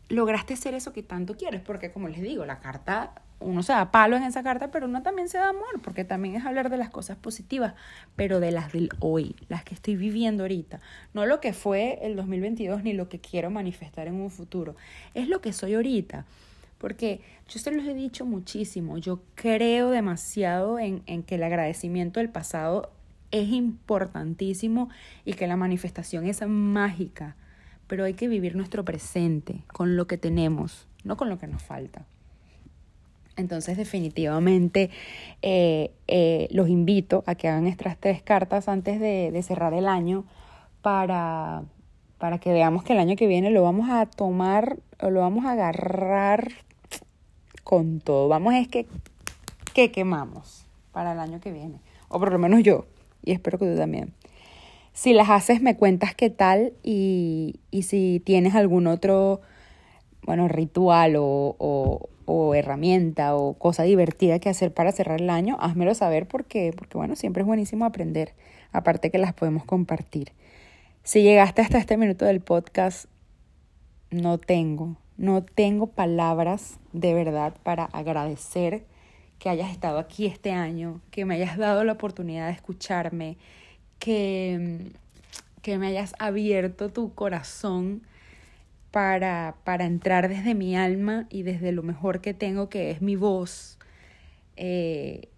lograste 0.09 0.55
ser 0.55 0.73
eso 0.73 0.93
que 0.93 1.03
tanto 1.03 1.37
quieres, 1.37 1.61
porque 1.61 1.91
como 1.91 2.09
les 2.09 2.21
digo, 2.21 2.45
la 2.45 2.59
carta, 2.59 3.13
uno 3.39 3.63
se 3.63 3.71
da 3.73 3.91
palo 3.91 4.17
en 4.17 4.23
esa 4.23 4.43
carta, 4.43 4.71
pero 4.71 4.87
uno 4.87 5.01
también 5.03 5.29
se 5.29 5.37
da 5.37 5.49
amor, 5.49 5.81
porque 5.83 6.03
también 6.03 6.35
es 6.35 6.45
hablar 6.45 6.69
de 6.69 6.77
las 6.77 6.89
cosas 6.89 7.17
positivas, 7.17 7.75
pero 8.15 8.39
de 8.39 8.51
las 8.51 8.71
del 8.71 8.89
hoy, 8.99 9.35
las 9.47 9.63
que 9.63 9.73
estoy 9.73 9.95
viviendo 9.95 10.43
ahorita, 10.43 10.81
no 11.13 11.25
lo 11.25 11.39
que 11.39 11.53
fue 11.53 11.99
el 12.01 12.15
2022 12.15 12.83
ni 12.83 12.93
lo 12.93 13.09
que 13.09 13.19
quiero 13.19 13.49
manifestar 13.49 14.07
en 14.07 14.15
un 14.15 14.31
futuro, 14.31 14.75
es 15.13 15.27
lo 15.27 15.41
que 15.41 15.53
soy 15.53 15.75
ahorita. 15.75 16.25
Porque 16.81 17.21
yo 17.47 17.59
se 17.59 17.71
los 17.71 17.85
he 17.85 17.93
dicho 17.93 18.25
muchísimo, 18.25 18.97
yo 18.97 19.21
creo 19.35 19.89
demasiado 19.89 20.79
en, 20.79 21.03
en 21.05 21.23
que 21.23 21.35
el 21.35 21.43
agradecimiento 21.43 22.19
del 22.19 22.29
pasado 22.29 22.91
es 23.31 23.49
importantísimo 23.49 24.89
y 25.23 25.35
que 25.35 25.47
la 25.47 25.55
manifestación 25.55 26.25
es 26.25 26.45
mágica 26.45 27.37
pero 27.91 28.05
hay 28.05 28.13
que 28.13 28.29
vivir 28.29 28.55
nuestro 28.55 28.85
presente 28.85 29.65
con 29.67 29.97
lo 29.97 30.07
que 30.07 30.17
tenemos, 30.17 30.87
no 31.03 31.17
con 31.17 31.27
lo 31.27 31.37
que 31.37 31.47
nos 31.47 31.61
falta. 31.61 32.05
Entonces 33.35 33.75
definitivamente 33.75 34.91
eh, 35.41 35.91
eh, 36.07 36.47
los 36.51 36.69
invito 36.69 37.21
a 37.27 37.35
que 37.35 37.49
hagan 37.49 37.67
estas 37.67 37.97
tres 37.97 38.21
cartas 38.21 38.69
antes 38.69 38.97
de, 39.01 39.37
cerrar 39.43 39.73
el 39.73 39.89
año 39.89 40.23
para, 40.81 41.63
para 42.17 42.37
que 42.37 42.53
veamos 42.53 42.85
que 42.85 42.93
el 42.93 42.99
año 42.99 43.17
que 43.17 43.27
viene 43.27 43.51
lo 43.51 43.61
vamos 43.61 43.89
a 43.89 44.05
tomar 44.05 44.77
o 45.01 45.09
lo 45.09 45.19
vamos 45.19 45.43
a 45.43 45.51
agarrar 45.51 46.47
con 47.63 47.99
todo. 47.99 48.27
Vamos 48.27 48.53
es 48.53 48.67
que, 48.67 48.87
que 49.73 49.91
quemamos 49.91 50.65
para 50.91 51.13
el 51.13 51.19
año 51.19 51.39
que 51.39 51.51
viene. 51.51 51.79
O 52.09 52.19
por 52.19 52.31
lo 52.31 52.39
menos 52.39 52.63
yo. 52.63 52.85
Y 53.23 53.31
espero 53.31 53.57
que 53.57 53.65
tú 53.65 53.77
también. 53.77 54.13
Si 54.93 55.13
las 55.13 55.29
haces, 55.29 55.61
me 55.61 55.77
cuentas 55.77 56.15
qué 56.15 56.29
tal 56.29 56.73
y, 56.83 57.59
y 57.71 57.83
si 57.83 58.21
tienes 58.25 58.55
algún 58.55 58.87
otro, 58.87 59.41
bueno, 60.23 60.47
ritual 60.47 61.15
o, 61.17 61.55
o, 61.59 62.55
herramienta 62.55 63.35
o 63.35 63.53
cosa 63.53 63.83
divertida 63.83 64.39
que 64.39 64.49
hacer 64.49 64.73
para 64.73 64.91
cerrar 64.91 65.21
el 65.21 65.29
año, 65.29 65.57
házmelo 65.59 65.93
saber 65.95 66.27
porque, 66.27 66.73
porque, 66.75 66.97
bueno, 66.97 67.15
siempre 67.15 67.41
es 67.41 67.47
buenísimo 67.47 67.85
aprender, 67.85 68.33
aparte 68.71 69.11
que 69.11 69.17
las 69.17 69.33
podemos 69.33 69.65
compartir. 69.65 70.31
Si 71.03 71.23
llegaste 71.23 71.61
hasta 71.61 71.77
este 71.77 71.97
minuto 71.97 72.25
del 72.25 72.41
podcast, 72.41 73.05
no 74.11 74.37
tengo, 74.37 74.97
no 75.21 75.43
tengo 75.43 75.85
palabras 75.85 76.79
de 76.93 77.13
verdad 77.13 77.53
para 77.61 77.85
agradecer 77.85 78.83
que 79.37 79.49
hayas 79.49 79.69
estado 79.69 79.99
aquí 79.99 80.25
este 80.25 80.51
año, 80.51 80.99
que 81.11 81.25
me 81.25 81.35
hayas 81.35 81.57
dado 81.57 81.83
la 81.83 81.93
oportunidad 81.93 82.47
de 82.47 82.53
escucharme, 82.53 83.37
que, 83.99 84.91
que 85.61 85.77
me 85.77 85.87
hayas 85.87 86.15
abierto 86.17 86.89
tu 86.89 87.13
corazón 87.13 88.01
para, 88.89 89.53
para 89.63 89.85
entrar 89.85 90.27
desde 90.27 90.55
mi 90.55 90.75
alma 90.75 91.27
y 91.29 91.43
desde 91.43 91.71
lo 91.71 91.83
mejor 91.83 92.19
que 92.21 92.33
tengo, 92.33 92.67
que 92.67 92.89
es 92.89 93.03
mi 93.03 93.15
voz. 93.15 93.77
Eh, 94.57 95.29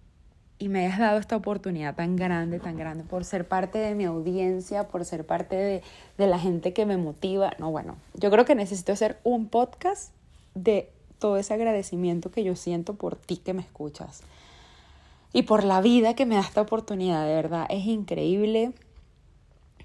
y 0.64 0.70
me 0.70 0.86
hayas 0.86 1.00
dado 1.00 1.20
esta 1.20 1.36
oportunidad 1.36 1.94
tan 1.94 2.16
grande, 2.16 2.60
tan 2.60 2.78
grande, 2.78 3.04
por 3.04 3.26
ser 3.26 3.46
parte 3.46 3.80
de 3.80 3.96
mi 3.96 4.06
audiencia, 4.06 4.88
por 4.88 5.04
ser 5.04 5.26
parte 5.26 5.58
de, 5.58 5.84
de, 6.18 6.28
la 6.28 6.40
gente 6.40 6.72
que 6.72 6.86
me 6.86 6.96
motiva. 6.96 7.52
No, 7.60 7.70
bueno, 7.70 7.98
yo 8.14 8.32
creo 8.32 8.46
que 8.46 8.56
necesito 8.56 8.94
hacer 8.94 9.20
un 9.24 9.50
podcast 9.50 10.14
de 10.56 10.90
todo 11.20 11.36
ese 11.36 11.54
agradecimiento 11.54 12.32
que 12.32 12.46
yo 12.46 12.56
siento 12.56 12.94
por 12.94 13.18
ti 13.18 13.38
que 13.38 13.54
me 13.54 13.62
escuchas 13.62 14.24
y 15.34 15.42
por 15.44 15.66
la 15.66 15.82
vida 15.82 16.14
que 16.14 16.26
me 16.26 16.36
da 16.36 16.42
esta 16.42 16.62
oportunidad, 16.62 17.26
de 17.26 17.34
verdad, 17.34 17.66
es 17.70 17.86
increíble. 17.86 18.72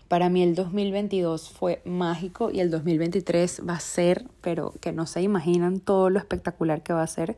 Para 0.07 0.29
mí 0.29 0.43
el 0.43 0.55
2022 0.55 1.51
fue 1.51 1.83
mágico 1.85 2.51
y 2.53 2.61
el 2.61 2.71
2023 2.71 3.63
va 3.69 3.73
a 3.73 3.81
ser, 3.81 4.27
pero 4.43 4.75
que 4.81 4.93
no 4.93 5.07
se 5.07 5.23
imaginan 5.23 5.81
todo 5.81 6.09
lo 6.11 6.19
espectacular 6.19 6.83
que 6.83 6.93
va 6.93 7.03
a 7.03 7.07
ser. 7.09 7.37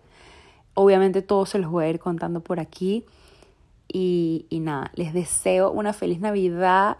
Obviamente 0.74 1.22
todo 1.22 1.46
se 1.46 1.58
los 1.58 1.70
voy 1.70 1.84
a 1.84 1.88
ir 1.88 2.00
contando 2.00 2.40
por 2.40 2.60
aquí. 2.60 3.06
Y, 3.92 4.46
y 4.50 4.60
nada, 4.60 4.92
les 4.94 5.12
deseo 5.12 5.72
una 5.72 5.92
feliz 5.92 6.20
Navidad, 6.20 6.98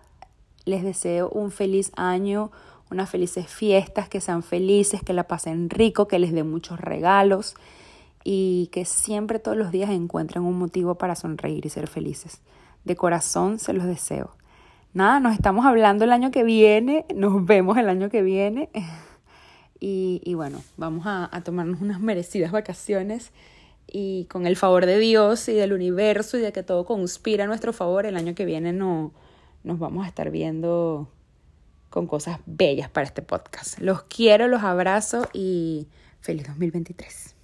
les 0.64 0.83
deseo 0.83 1.29
un 1.29 1.50
feliz 1.53 1.92
año, 1.96 2.50
unas 2.90 3.09
felices 3.09 3.46
fiestas, 3.46 4.09
que 4.09 4.20
sean 4.20 4.42
felices, 4.42 5.03
que 5.03 5.12
la 5.12 5.24
pasen 5.24 5.70
rico, 5.70 6.09
que 6.09 6.18
les 6.18 6.33
dé 6.33 6.42
muchos 6.42 6.81
regalos 6.81 7.55
y 8.24 8.68
que 8.72 8.85
siempre 8.85 9.38
todos 9.38 9.57
los 9.57 9.70
días 9.70 9.90
encuentren 9.90 10.44
un 10.44 10.59
motivo 10.59 10.96
para 10.96 11.14
sonreír 11.14 11.64
y 11.64 11.70
ser 11.70 11.87
felices. 11.87 12.40
De 12.85 12.96
corazón 12.96 13.59
se 13.59 13.72
los 13.72 13.85
deseo. 13.85 14.31
Nada, 14.92 15.20
nos 15.20 15.35
estamos 15.35 15.64
hablando 15.66 16.05
el 16.05 16.12
año 16.12 16.31
que 16.31 16.42
viene, 16.42 17.07
nos 17.14 17.44
vemos 17.44 17.79
el 17.79 17.88
año 17.88 18.11
que 18.11 18.22
viene 18.22 18.68
y, 19.81 20.20
y 20.24 20.35
bueno, 20.35 20.61
vamos 20.76 21.07
a, 21.07 21.29
a, 21.31 21.42
tomarnos 21.42 21.81
unas 21.81 22.00
merecidas 22.00 22.50
vacaciones 22.50 23.31
y 23.92 24.26
con 24.26 24.46
el 24.46 24.57
favor 24.57 24.87
de 24.87 24.98
Dios 24.98 25.48
y 25.48 25.55
del 25.55 25.72
universo 25.72 26.38
y 26.38 26.40
de 26.40 26.53
que 26.53 26.62
todo 26.62 26.85
conspira 26.85 27.44
a 27.44 27.46
nuestro 27.46 27.72
favor, 27.72 28.07
el 28.07 28.16
año 28.16 28.35
que 28.35 28.44
viene 28.44 28.72
no, 28.72 29.12
nos 29.64 29.79
vamos 29.79 30.05
a 30.05 30.09
estar 30.09 30.31
viendo 30.31 31.09
con 31.88 32.07
cosas 32.07 32.38
bellas 32.46 32.88
para 32.88 33.07
este 33.07 33.22
podcast. 33.22 33.79
Los 33.79 34.03
quiero, 34.05 34.48
los 34.48 34.62
abrazo 34.62 35.29
y 35.33 35.88
feliz 36.20 36.46
2023. 36.46 37.39